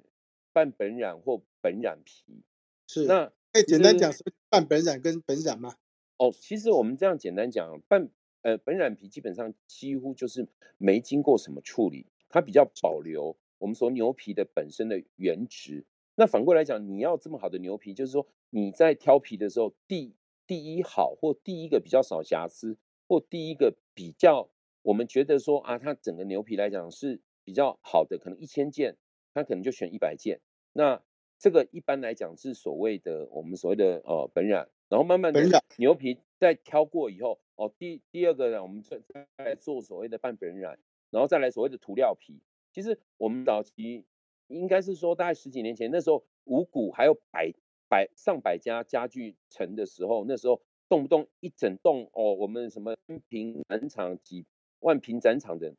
[0.53, 2.41] 半本染或本染皮，
[2.88, 3.34] 是，那。
[3.51, 5.77] 可以简单讲是半本染跟本染吗？
[6.17, 8.10] 哦，其实我们这样简单讲，半
[8.41, 10.45] 呃本染皮基本上几乎就是
[10.77, 15.86] 没经过什么处理，它比较保留我们说牛皮的本身的原值。
[16.15, 20.13] 那反过来讲，你要这么好的牛皮，就是说你在挑皮的时候，第
[20.45, 22.77] 第一好或第一个比较少瑕疵，
[23.08, 24.49] 或第一个比较
[24.81, 28.97] 我们觉得说啊，它整个牛皮来讲是比较好的，可能一千件，
[29.34, 30.41] 他可能就选一百件。
[30.73, 31.01] 那
[31.38, 35.41] 这个一般来讲是所谓的我们所谓的呃本染，然后慢慢的
[35.77, 38.99] 牛皮再挑过以后，哦第第二个呢，我们再
[39.38, 40.77] 再做所谓的半本染，
[41.12, 42.41] 然后再来所谓的涂料皮。
[42.73, 44.05] 其实我们早期
[44.47, 47.53] 应该是说大概十几年前，那时候五谷还有百
[47.88, 54.45] 百上百家家具城的时候，那时候动不动一整栋哦，我们什么千平展场几
[54.79, 55.73] 万平展场的，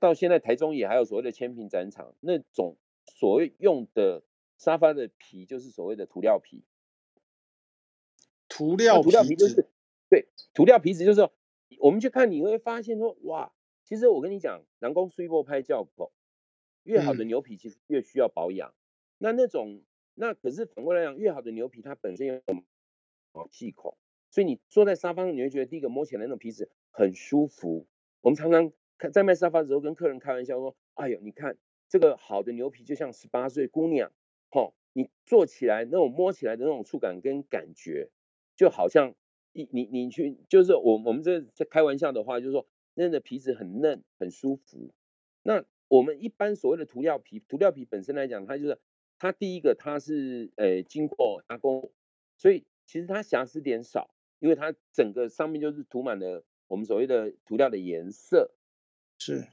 [0.00, 2.76] 到现在台中也还有所谓的千平展场，那种
[3.06, 4.22] 所谓用的。
[4.58, 6.62] 沙发的皮就是所谓的涂料皮，
[8.48, 9.66] 涂料涂料皮就是
[10.08, 11.32] 对涂料皮子，就是说
[11.80, 13.52] 我们去看你会发现说哇，
[13.82, 16.12] 其实我跟你讲，南宫碎波拍教口，
[16.84, 18.72] 越好的牛皮其实越需要保养。
[19.18, 19.82] 那那种
[20.14, 22.40] 那可是反过来讲，越好的牛皮它本身有
[23.32, 23.96] 毛细孔，
[24.30, 27.88] 所以你坐在沙发上，你会觉得第一个摸起来那种皮子很舒服。
[28.20, 28.72] 我们常常
[29.10, 31.56] 在卖沙发的时候跟客人开玩笑说：“哎呦，你看
[31.88, 34.12] 这个好的牛皮就像十八岁姑娘。”
[34.54, 38.10] 哦，你坐起来那种摸起来的那种触感跟感觉，
[38.54, 39.14] 就好像
[39.52, 44.92] 你你你去，就是我我们这在开玩笑的话，就是说那的皮子很嫩很舒服。
[45.42, 48.78] 那我们一般所谓的涂料皮，涂料皮本身来讲，它就是
[49.18, 51.90] 它第一个它是呃经过加工，
[52.36, 58.50] 所以其实它瑕疵点少，因为它整个上面就是涂满了我们所谓的涂料的颜色。
[59.24, 59.46] 是，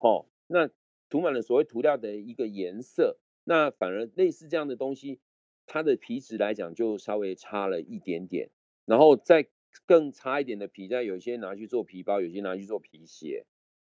[0.00, 0.68] 哦，那
[1.08, 3.16] 涂满了所谓涂料的一个颜色。
[3.44, 5.18] 那反而类似这样的东西，
[5.64, 8.50] 它的皮质来讲就稍微差了一点点，
[8.84, 9.48] 然后再
[9.86, 13.46] 更差一点的皮，在有些拿去做皮包，有些拿去做皮鞋。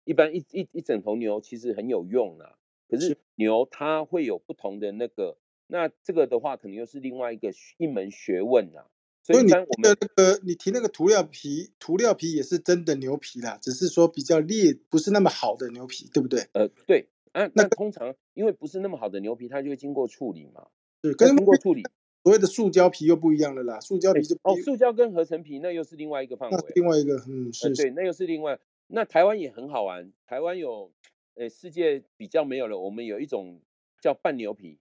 [0.04, 8.90] 一般一一一整头牛其实很有用啊，可是牛它会有不同的那个，那这个的话可能又是另外一个一门学问啊。
[9.26, 16.46] 所以你的那个你提那个涂料皮，涂料皮也是真的牛皮啦，只是说比较劣，不是那么好的牛皮，对不对？
[16.52, 17.08] 呃，对。
[17.32, 20.68] 啊那通常因为不是那么好的牛皮，它就会经过处理嘛。
[21.02, 21.82] 是，跟经过处理，
[22.22, 23.80] 所谓的塑胶皮又不一样了啦。
[23.80, 26.58] 塑胶皮就哦，塑胶跟合成皮那又是另外一个范围。
[26.76, 28.58] 另外一个，嗯，是，对，那又是另外。
[28.86, 30.92] 那台湾也很好玩，台湾有，
[31.34, 32.78] 诶，世界比较没有了。
[32.78, 33.60] 我们有一种
[34.00, 34.78] 叫半牛皮，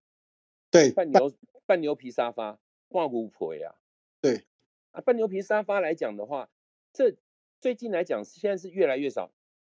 [0.69, 1.33] 对，半牛
[1.65, 3.73] 半牛皮沙发，挂骨婆呀。
[4.21, 4.45] 对，
[4.91, 6.49] 啊，半牛皮沙发来讲的话，
[6.93, 7.15] 这
[7.61, 9.31] 最近来讲现在是越来越少。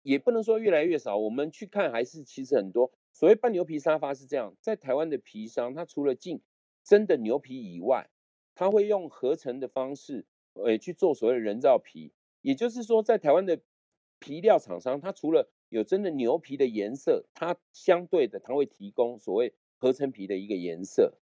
[0.03, 2.92] 也不能说越来越少，我们去看还是其实很多。
[3.12, 6.42] 所谓半牛皮沙发是这样，在台湾的皮商，他除了进
[6.85, 8.09] 真的牛皮以外，
[8.55, 12.12] 他会用合成的方式，呃，去做所谓的人造皮。
[12.40, 13.61] 也就是说，在台湾的
[14.20, 21.18] 皮料厂商，他除了有真的牛皮的颜色，它相对的他会提供所谓合成皮的一个颜色，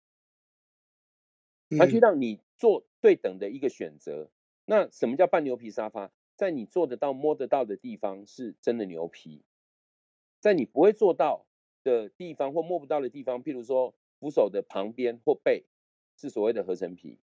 [1.79, 4.31] 他去让你做对等的一个选择。
[4.65, 6.11] 那什么叫半牛皮沙发？
[6.37, 9.45] 在你做得到、摸得到的地方是真的牛皮，
[10.41, 11.45] 在你不会做到，
[11.83, 15.67] 的地方或摸不到的地方，譬如说扶手的旁边或背，
[16.17, 17.19] 是所谓的合成皮。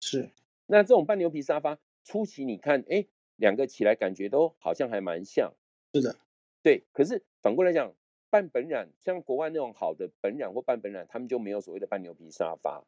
[0.00, 0.30] 是。
[0.64, 5.52] 那这种半牛皮沙发，初期你看，哎，两个起来感觉都好像还蛮像。
[5.92, 6.16] 是的。
[6.62, 6.84] 对。
[6.94, 7.94] 可是反过来讲，
[8.30, 12.82] 半本染像国外那种好的本染或半本染，他们就没有所谓的半牛皮沙发，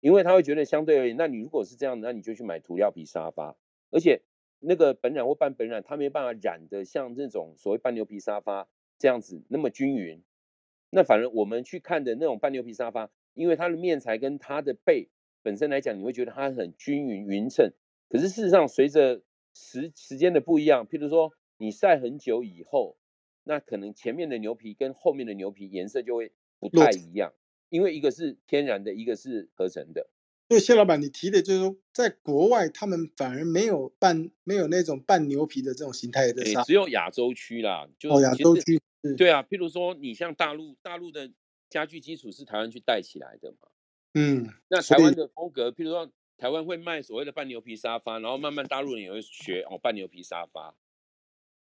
[0.00, 3.56] 因为他会觉得相对而言，那你如果是这样，那你就去买涂料皮沙发，
[3.90, 4.22] 而且。
[4.62, 10.22] 那个本染或半本染，它没办法染的像这种所谓半牛皮沙发这样子那么均匀。
[10.90, 15.08] 那反正我们去看的那种半牛皮沙发，因为它的面材跟它的背
[15.40, 17.72] 本身来讲，你会觉得它很均匀匀称。
[18.10, 19.22] 可是事实上，随着
[19.54, 22.98] 时时间的不一样，譬如说你晒很久以后，
[23.44, 27.32] 那可能前面的牛皮跟后面的牛皮颜色就会不太一样，
[27.70, 30.08] 因为一个是天然的，一个是合成的。
[30.48, 37.88] 所以谢老板，你提的就是说，在国外他们反而没有半没有那种半牛皮的这种形态的沙，只有亚洲区啦。
[38.08, 38.80] 哦，亚洲区。
[39.16, 41.30] 对啊，譬如说你像大陆，大陆的
[41.68, 43.68] 家具基础是台湾去带起来的嘛。
[44.14, 44.48] 嗯。
[44.68, 50.74] 那台湾的风格，譬如说台湾会卖所谓的半牛皮沙发，然后慢慢大陆人也会学哦半牛皮沙发。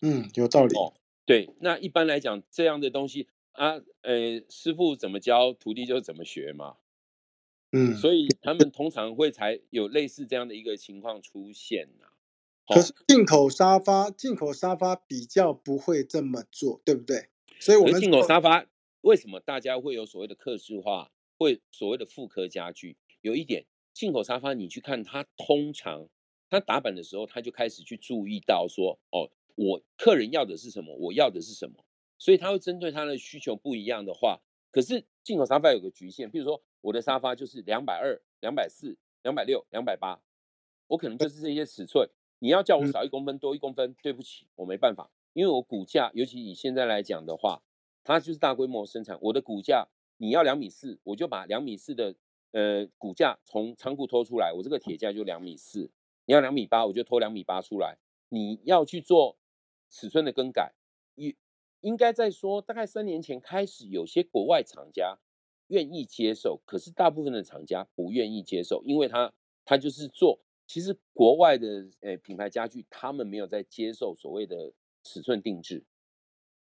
[0.01, 0.73] 嗯，有道理。
[0.77, 0.93] 哦，
[1.25, 1.49] 对。
[1.59, 3.27] 那一般来讲，这样的东西
[3.60, 6.78] 啊，呃，师傅怎么教，徒弟就怎么学嘛。
[7.74, 12.06] 嗯，所以他们通常会才有类似这样的一个情况出现呐。
[12.74, 17.28] 可是进口沙发，进口沙发比较不会这么做，对不对？
[17.60, 18.65] 所以我们进口沙发
[19.02, 22.95] 为什么大家会有所谓的客制化，会所谓的复刻家具？
[23.19, 26.08] 有一点，进口沙发你去看它，通常
[26.50, 31.84] 它打板的时候，他就开始去注意到说，哦，我客人要的是什么，我要的是什么，
[32.19, 36.62] 所以他会针对他的需求不一样的话，可是进口沙发有个局限，比如说。
[36.82, 40.21] 我的沙发就是两百二、两百四、两百六、两百八，
[40.88, 42.10] 我可能就是这些尺寸。
[42.39, 47.62] 你要叫我少一公分、多一公分，对不起，我没办法，因为我骨架，尤其以现在来讲的话，
[48.01, 49.19] 它就是大规模生产。
[49.23, 52.15] 我的骨架你要两米四，我就把两米四的
[52.51, 55.91] 呃骨架从仓库拖出来，我这个铁架就两米四。
[56.27, 57.97] 你要两米八，我就拖两米八出来。
[58.29, 59.38] 你要去做
[59.89, 60.71] 尺寸的更改，
[61.82, 65.20] 应应该在说，大概三年前开始，有些国外厂家。
[65.70, 69.32] 愿意接受，可是大部分的厂家不愿意接受，因为他
[69.63, 75.86] 他就是做，其实国外的诶品牌家具，他们没有在接受所谓的尺寸定制。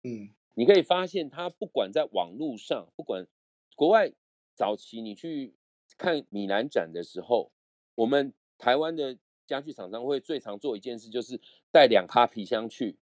[0.01, 3.27] 嗯，你可以发现，他不管在网络上，不管
[3.75, 4.11] 国外
[4.55, 5.53] 早期你去
[5.99, 7.51] 看米兰展的时候，
[7.93, 11.39] 我们台湾的家具厂商会最常做一件事，就是
[11.71, 12.97] 带两卡皮箱去，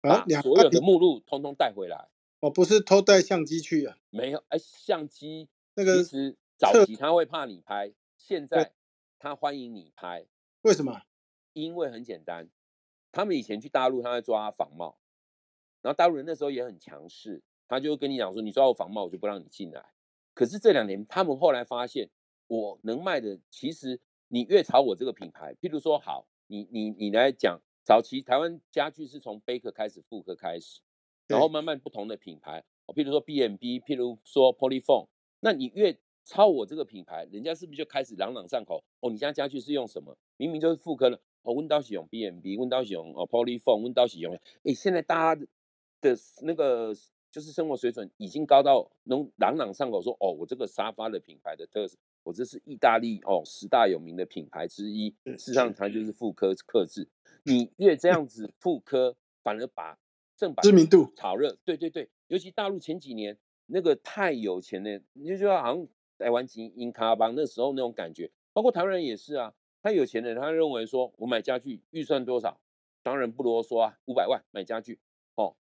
[0.00, 2.08] 把所有的目录通通带回来。
[2.40, 3.98] 哦，不是偷带相机去啊？
[4.10, 8.72] 没有，哎，相机那个其实早期他会怕你拍，现在
[9.18, 10.26] 他欢迎你拍。
[10.62, 11.02] 为什么？
[11.52, 12.48] 因为很简单，
[13.12, 14.98] 他们以前去大陆，他在抓仿冒，
[15.82, 19.84] 然后大陆人那时候也很强势，他就跟你讲说，你抓我仿冒，我就不让你进来。
[20.32, 22.08] 可是这两年，他们后来发现，
[22.46, 30.80] 我能卖的，其实你越炒我这个品牌，譬如说，好，你你你来讲，早期台湾家具是从贝壳开始复刻开始。
[31.26, 35.06] 然后慢慢不同的品牌，哦，譬如说 B M B，譬如说 Polyphone，
[35.38, 38.82] 那你越抄我这个品牌，人家是不是就开始朗朗上口？
[38.98, 40.18] 哦，你家家具是用什么？
[40.38, 44.34] 明明就是复刻了，哦，温刀使用 B M B，温刀使用哦 Polyphone，温刀使用。
[44.64, 45.40] 哎，现在大家
[46.00, 46.92] 的那个
[47.30, 57.08] 就是生活水准已经高到能朗朗上口，说哦，我这个沙发的品牌的特色，我这是意大利哦十大有名的品牌之一，事实上它就是复刻刻制。
[57.44, 59.98] 你越这样子复刻，反而把
[60.36, 65.86] 正版知名度炒热，对对对，尤其大陆前几年那个太有钱的，你就说好像
[66.18, 72.60] 台湾金英卡邦那时候那种感觉，包括台湾人也是啊，他有钱的，他认为说我买家具预算多少，
[73.02, 74.98] 当然不啰嗦啊，五百万买家具，
[75.34, 75.56] 哦，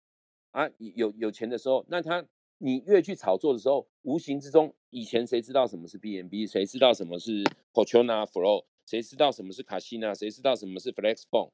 [0.51, 2.25] 啊有有钱的时候，那他
[2.57, 11.51] 你越去炒作的时候，无形之中，以前谁知道什么是 B N B，谁知道什么是 Portona Flow，谁知道什么是卡西娜，谁知道什么是 Flexphone。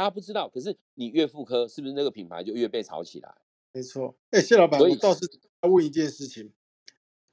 [0.00, 3.34] 大家不知道，可是你越复科，是不是那个品牌就越被炒起来？
[3.70, 4.16] 没错。
[4.30, 5.28] 哎，谢老板，我倒是
[5.60, 6.50] 要问一件事情。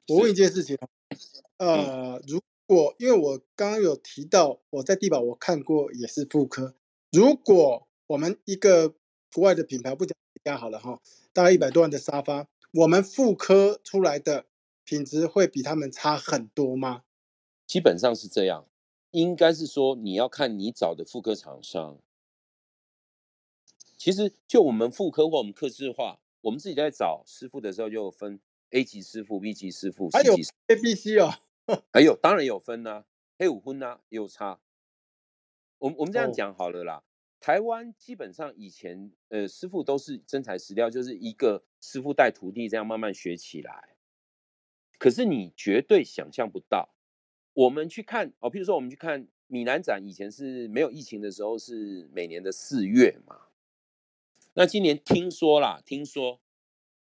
[0.10, 0.78] 我问一件事情
[1.60, 6.76] 呃，如果因为我刚刚有提到我在地堡我看过也是复科，
[7.10, 8.90] 如果我们一个
[9.34, 10.14] 国外的品牌不讲
[10.44, 11.00] 家好了哈，
[11.32, 14.46] 大概一百多万的沙发，我们复科出来的
[14.84, 17.04] 品质会比他们差很多吗？
[17.66, 18.68] 基本上是这样，
[19.12, 21.98] 应该是说你要看你找的妇科厂商。
[23.98, 28.40] 其实就我们妇科或我们客制化，我们自己在找师傅的时候就分
[28.70, 31.34] A 级师傅、B 级师傅、C 级 A、B、C 哦，
[31.92, 33.06] 还有当然有分呐，
[33.38, 34.60] 黑五分呐有差。
[35.80, 37.04] 我们我们这样讲好了啦，
[37.40, 43.96] 台湾基本上以前呃师傅都是真材实料，就是一个师傅带徒弟这样慢慢学起来。
[45.00, 46.90] 可是你绝对想象不到，
[47.54, 53.47] 我们去看哦，譬如说我们去看米兰展，以前是没有疫情的时候是每年的四月嘛。
[54.60, 56.42] 那今年听说啦，听说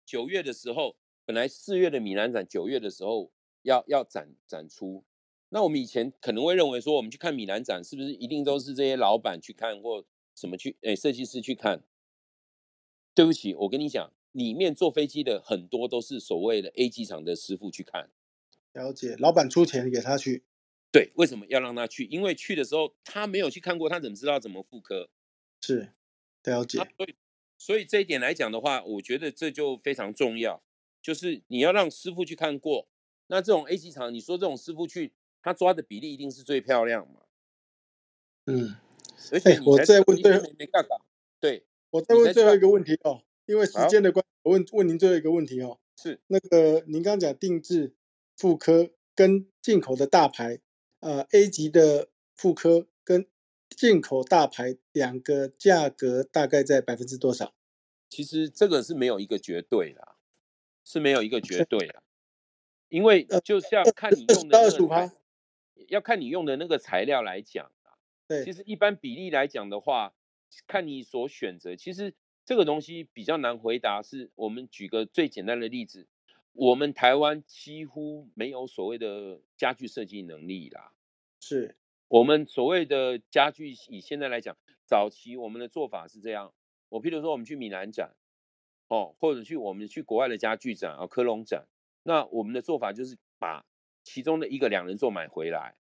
[0.05, 0.95] 九月的时候，
[1.25, 3.29] 本来四月的米兰展九月的时候
[3.63, 5.03] 要要展展出。
[5.49, 11.83] 那我们以前可能会认为说，我们去看米兰展是不是一定都是这些老板去看或什么去哎设计师去看？
[13.13, 14.13] 对不起，我跟你讲。
[14.31, 18.09] 里面坐飞机的很多都是所谓的 A 机场的师傅去看，
[18.71, 20.45] 了解，老板出钱给他去。
[20.89, 22.05] 对，为什么要让他去？
[22.05, 25.09] 因为去的时候他没有去看过，他怎么知道怎么复刻？
[25.59, 25.91] 是，
[26.45, 26.77] 了解。
[26.77, 27.13] 所以，
[27.61, 30.63] 所以这一点来讲的话，我觉得这就非常重要，
[30.99, 32.87] 就是你要让师傅去看过。
[33.27, 37.21] 那这种 A 级厂，你说这种师傅去，他抓的比例一定是最漂亮嘛？
[38.47, 38.77] 嗯。
[39.31, 40.43] 而且我再问最后，
[41.39, 43.21] 对，我再问最后一个问题哦。
[43.45, 47.93] 因为时间的关，我问问您最后一个问题哦，是那个您刚刚讲定制
[48.35, 50.59] 妇科跟进口的大牌，
[51.01, 52.87] 呃，A 级的妇科跟
[53.81, 57.55] 进口大牌两个价格大概在百分之多少？
[58.07, 60.15] 其实这个是没有一个绝对的，
[60.85, 62.03] 是没有一个绝对的，
[62.89, 65.11] 因为就像看你用的那个，
[65.87, 67.97] 要看你用的那个材料来讲啊。
[68.27, 70.13] 对，其实一般比例来讲的话，
[70.67, 72.13] 看你所选择，其实。
[72.43, 76.07] 这个东西比较难回答，是我们举个最简单的例子，
[76.53, 80.91] 我们台湾几乎没有所谓的家具设计能力啦。
[81.39, 81.77] 是
[82.11, 86.53] 我们所谓的家具，以现在来讲，早期我们的做法是这样。
[86.89, 88.13] 我譬如说，我们去米兰展，
[88.89, 91.69] 哦，或者去我们去国外的家具展啊，科隆展，
[92.03, 93.65] 那我们的做法就是把
[94.03, 95.75] 其中的一个两人座买回来，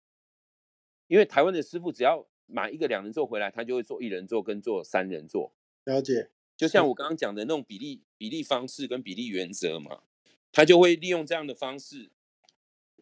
[1.08, 5.52] 因为台湾的师傅只要买一个两人座回来，他就会做一人座跟做三人座。
[5.82, 6.30] 了解。
[6.56, 10.02] 就像我刚刚讲的那种比例比例方式跟比例原则嘛，
[10.52, 12.12] 他就会利用这样的方式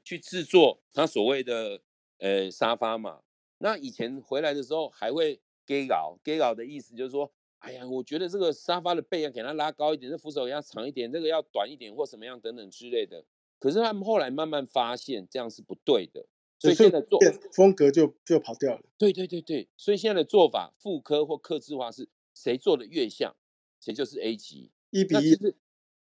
[0.03, 1.83] 去制作他所谓的
[2.19, 3.21] 呃沙发嘛。
[3.59, 13.25] 那以前回来的时候还会 gay 搞 gay 搞的意思就是说，哎呀，我觉得这个沙发的背要给它拉高一点，这扶手要长一点，这个要短一点或什么样等等之类的。
[13.59, 16.27] 可是他们后来慢慢发现这样是不对的，
[16.59, 17.19] 所以现在做
[17.53, 18.83] 风格就就跑掉了。
[18.97, 23.35] 对对对对，所以现在的做法复刻或刻字化是谁做的越像。
[23.81, 25.55] 谁就是 A 级一比一，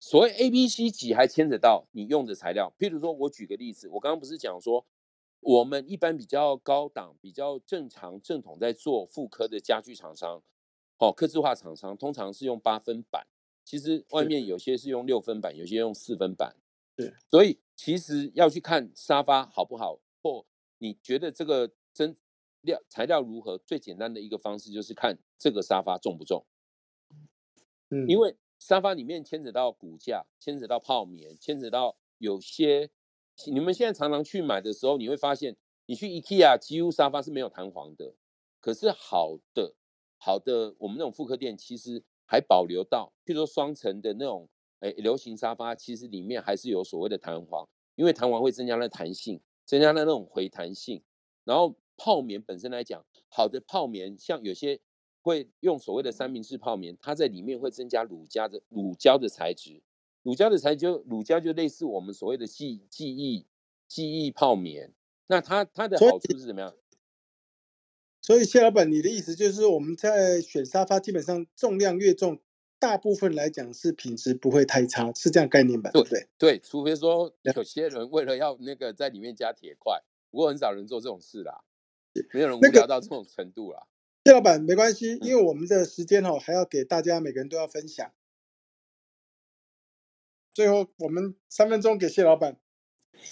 [0.00, 2.74] 所谓 A、B、C 级还牵扯到你用的材料。
[2.76, 4.84] 譬如说，我举个例子，我刚刚不是讲说，
[5.42, 10.40] 我们一般比较高档、比较正常、正统在做妇科的家具厂商，
[10.98, 13.26] 哦，刻字化厂商通常是用八分板，
[13.64, 16.56] 其实外面有些是用六分板，有些用四分板。
[16.94, 20.46] 对，所以其实要去看沙发好不好，或
[20.78, 22.16] 你觉得这个真
[22.60, 26.46] 料材料如何，最简单的一个方式就是看这个沙发重不重。
[28.08, 32.88] 因为沙发里面牵扯到骨架，牵扯到泡棉，牵扯到有些
[33.50, 38.14] 你们现在常常去买的时候，你会发现，你去 IKEA 几乎沙发是没有弹簧的，
[38.60, 39.74] 可是好的
[40.18, 44.48] 好的我们那种复刻店其实还保留到，譬如说双层的那种
[44.80, 51.02] 诶流行沙发，其实里面还是有所谓的弹簧，因为弹簧会增加了弹性，增加了那种回弹性，
[51.44, 54.80] 然后泡棉本身来讲，好的泡棉像有些。
[55.24, 59.80] 会用所谓的三明治泡棉，它在里面会增加乳胶的乳胶的材质，
[60.22, 63.46] 乳胶的材质，乳胶就类似我们所谓的记记忆
[63.88, 64.92] 记忆泡棉。
[65.26, 66.74] 那它它的好处是怎么样？
[68.20, 72.38] 所以谢老板，你的意思就是我们在选沙发，基本上重量越重，
[72.78, 75.90] 大部分来讲是品质不会太差，是这样概念吧？
[75.90, 76.28] 对不对？
[76.38, 81.64] 对，除非说有些人为了要那个在里面加铁块，不过很少人做这种事啦，
[82.32, 83.88] 没有人无聊到这种程度啦。
[84.24, 88.12] 谢老板，没关系，因为我们的时间哈，还要给大家每个人都要分享。
[90.54, 92.60] 最后，我们三分钟给谢老板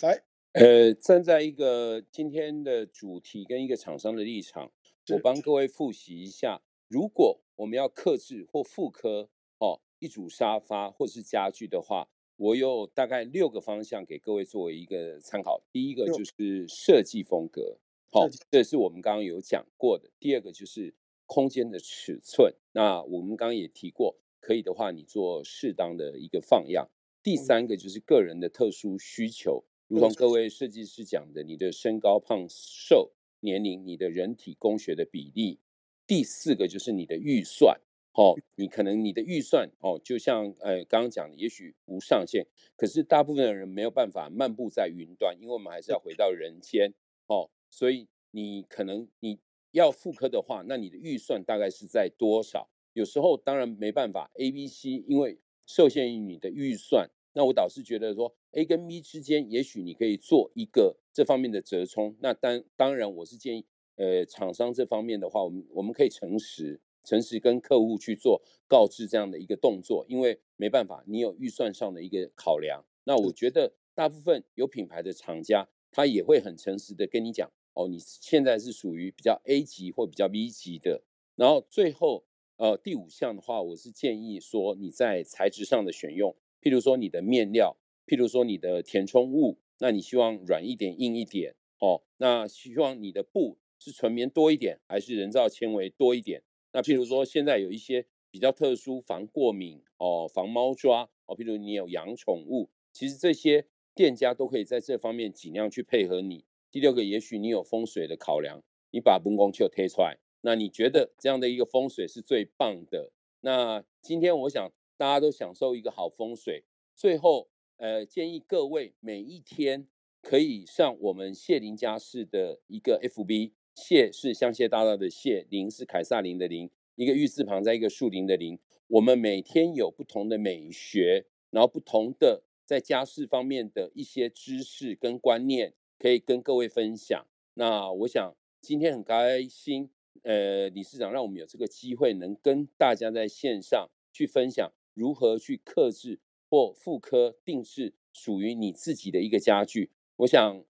[0.01, 0.25] 来。
[0.53, 4.73] 呃，站在一个今天的主题跟一个厂商的立场，
[5.13, 15.63] 我帮各位复习一下：如果我们要克制或复刻哦一组沙发或是家具的话，我有大概六个方向给各位作为一个参考。
[15.71, 17.79] 第一个就是设计风格。
[18.11, 20.11] 好，这是我们刚刚有讲过的。
[20.19, 20.95] 第二个就是
[21.27, 26.89] 空间的尺寸，那我们刚刚也提过，可以的话你做适当的一个放样。
[27.23, 35.59] 第三个就是个人的特殊需求，如同各位设计师讲的，你的身高、胖瘦、年龄、你的人体工学的比例。
[36.07, 37.81] 第四个就是你的预算，
[38.15, 42.47] 哦，你可能你的预算哦，就像呃刚刚讲的，也许无上限，
[42.77, 46.95] 可是大部分的人没有办法漫步在云端，因为我们还是要回到人间，
[47.27, 47.51] 哦。
[47.69, 49.39] 所以你可能你
[49.71, 52.69] 要复刻的话，那你的预算大概是在多少？
[52.93, 55.39] 有时候当然没办法，A、B、C 因为
[55.71, 62.17] 受限于你的预算，那我倒是觉得说 A 跟 B 之间，也许你可以做一个这方面的折冲。
[62.19, 63.65] 那当当然，我是建议，
[63.95, 72.85] 呃，厂商这方面的话，我们我们可以诚实，诚实跟客户去做告知这样的一个动作，因为没办法，你有预算上的一个考量。
[73.05, 81.05] 那我觉得大部分有品牌的厂家，他也会很诚实的跟你讲，哦，你现在是属于比较 A 级或比较 B 级的。
[81.37, 82.25] 然后最后，
[82.61, 96.43] 呃，第五项的话，我是建议说你在材质上的选用，譬如说你的面料，譬如说你的填充物，那你希望软一点、硬一点，哦，那希望你的布是纯棉多一点，还是人造纤维多一点？
[96.75, 102.69] 那譬如说现在有一些比较特殊防过敏哦、防猫抓哦，譬如你有养宠物。
[102.93, 106.45] 其实这些店家都可以在这方面尽量去配合你。
[106.71, 113.11] 第六个，也许你有风水的考量，你把 bungo 球推出来，那你觉得这样的一个风水是最棒的？
[113.41, 116.65] 那今天我想大家都享受一个好风水。
[116.95, 119.87] 最后，呃，建议各位每一天
[120.21, 128.59] 可以上我们谢林家事的一个 FB，谢是香榭大道的谢，林是凯撒林的林，一个玉字旁在一个树林的林。
[128.89, 132.43] 我们每天有不同的美学，然后不同的。
[132.67, 137.27] 在家事方面的一些知识跟观念，可以跟各位分享。
[137.55, 139.91] 那我想今天很开心，
[140.23, 149.91] 呃，理事长让我们有这个机会，能跟大家在线上去分享如何去克制或妇科定制属于你自己的一个家具。
[150.17, 150.65] 我想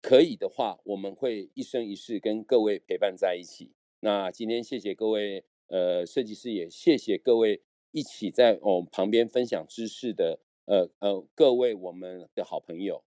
[0.00, 3.72] 可以的话，我们会一生一世跟各位陪伴在一起。
[4.00, 10.40] 那今天谢谢各位，呃，设计师也谢谢各位一起在我们旁边分享知识的。
[10.66, 13.04] 呃呃，各位我们的好朋友，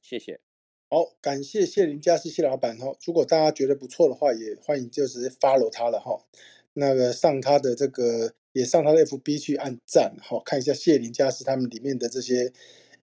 [0.00, 0.40] 谢谢。
[0.94, 2.96] 好，感谢谢林家是谢老板哈。
[3.04, 6.24] 如果大家觉得不错的话，也欢迎就直接 follow 他了哈。
[6.74, 12.52] 那个上他的这个，也上他的 FB 去按赞哈，看一下谢林家是他们里面的这些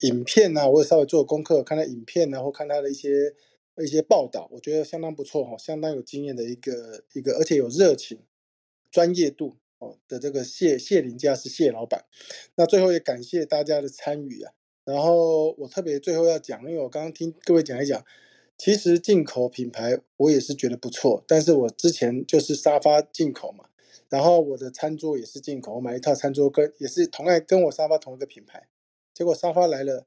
[0.04, 0.70] 影片呐。
[0.70, 3.36] 我也稍微做功课，看他影片然后看他的一些
[3.84, 8.20] 一些报道，我觉得相当不错哈，相当有经验的一个一个，而且有热情、
[8.89, 9.58] 专业度。
[9.80, 12.06] 哦的这个谢谢林家是谢老板，
[12.56, 14.54] 那最后也感谢大家的参与啊。
[14.84, 18.04] 然后我特别最后要讲，因为我刚刚听各位讲一讲，
[18.58, 23.66] 其实进口品牌我也是觉得不错，但是我之前就是沙发进口嘛，
[24.10, 28.68] 然后我的餐桌也是进口，我买一套餐桌跟也是同样跟我沙发同一个品牌，
[29.14, 30.06] 结果沙发来了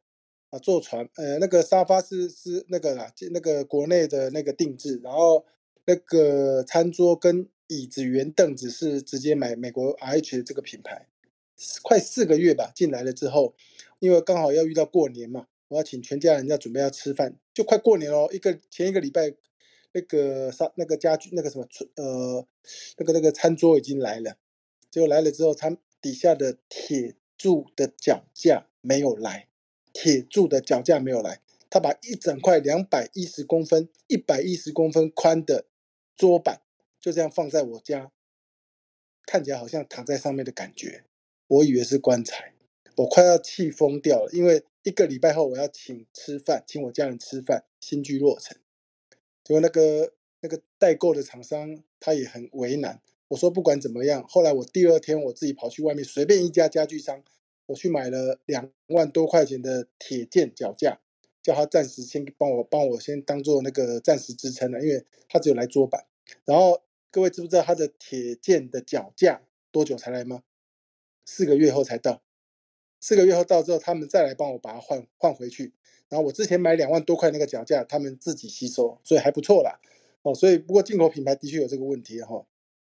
[0.51, 5.45] 啊，坐船呃那个沙发是是那个啦，那个国内的那个定制，然后
[5.87, 7.49] 那个餐桌跟。
[7.69, 11.09] 椅子、圆凳子是直接买美国 RH 这个品牌，
[11.83, 13.55] 快四个月吧进来了之后，
[13.99, 18.29] 因为刚好要遇到过年嘛，我要请全家人要准备要吃饭，就快过年喽。
[18.33, 19.35] 一个前一个礼拜，
[19.93, 22.47] 那个沙那个家具那个什么呃
[22.99, 24.37] 那个那个餐桌已经来了，
[24.91, 29.49] 结果来了之后，它底下的铁柱的脚架没有来，
[29.93, 31.41] 铁柱的脚架没有来，
[31.71, 35.67] 他把一整块两百一十公分、一百一十公分宽的
[36.17, 36.61] 桌板。
[37.01, 38.11] 就这样放在我家，
[39.27, 41.05] 看起来好像躺在上面的感觉，
[41.47, 42.55] 我以为是棺材，
[42.97, 44.31] 我快要气疯掉了。
[44.33, 48.57] 因为一个礼拜后我要请吃饭，请我家人吃饭，新居落成，
[49.43, 53.01] 结果那个那个代购的厂商他也很为难。
[53.29, 57.23] 我说不管怎么样，后来我第二天我自己跑去外面随便一家家具商，
[57.67, 61.01] 我去买了两万多块钱的铁件脚架，
[61.43, 66.07] 叫他暂时先帮我帮我先当做那个暂时支撑了，因为他只有来桌板，
[66.45, 66.83] 然后。
[67.15, 69.41] 各位知不知道他的铁件的脚架
[69.71, 70.43] 多久才来吗？
[71.25, 72.23] 四个月后才到。
[73.01, 75.75] 四个月后到之后，他们再来帮我把它换换回去。
[76.09, 79.81] 然后我之前买两万多块那个脚架，他们自己吸收，所以还不错啦。
[80.23, 82.47] 哦，所以不过进口品牌的确有这个问题哈，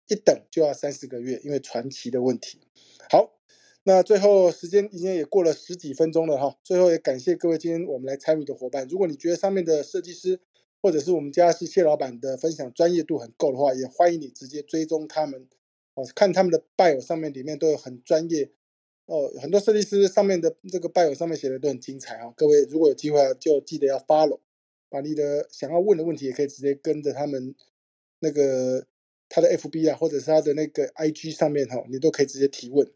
[0.09, 2.61] 一等就要三四个月，因为传奇的问题。
[3.09, 3.39] 好，
[3.85, 6.59] 那最后时间已经也过了十几分钟了哈。
[6.63, 8.87] 最后也感谢各位今天我们来参与的伙伴。
[8.89, 10.41] 如果你觉得上面的设计师，
[10.83, 15.49] 或者是我们家是谢老板的分享专业度很够的话，也欢迎你直接追踪他们
[15.95, 18.51] 哦，看他们的 bio 上面里面都有很专业
[19.07, 22.33] 哦，很多设计师上面的这个 bio 上面写的都很精彩啊。
[22.37, 24.41] 各位如果有机会就记得要 follow，
[24.89, 27.55] 把你的想要问的问题也可以直接跟着他们
[28.21, 28.87] 那个
[29.29, 32.91] 他的 FB 啊，或者是他的那个 IG 上面哈，你都可以直接提问。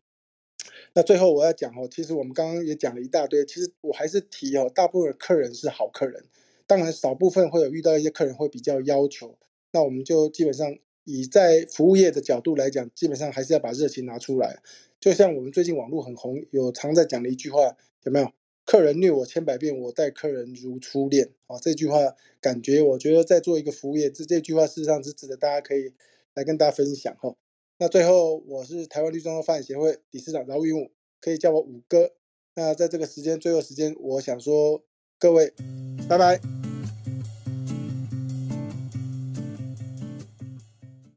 [0.95, 6.25] 那最后我要讲哦，其实我们刚刚也讲了一大堆，其实我还是提哦，大部分客人是好客人。
[6.67, 9.39] 当然，少部分会有遇到一些客人会比较要求，
[9.71, 10.77] 那我们就基本上
[11.07, 14.61] 以在服务业的角度来讲，基本上还是要把热情拿出来。
[15.01, 18.31] 就像我们最近网络很红，有常在讲的一句话，有没有？
[18.65, 21.31] 客人虐我千百遍，我待客人如初恋。
[21.47, 25.93] 啊，这句话感觉，我觉得在做一个服务业，这这句话事实上是值得大家可以
[26.35, 27.37] 来跟大家分享哈。
[27.79, 30.91] 那最后，我是台湾绿装发展协会理事长饶云武，
[31.21, 32.11] 可以叫我五哥。
[32.57, 34.83] 那在这个时间，最后时间，我想说，
[35.21, 35.53] 各位，
[36.09, 36.76] 拜拜。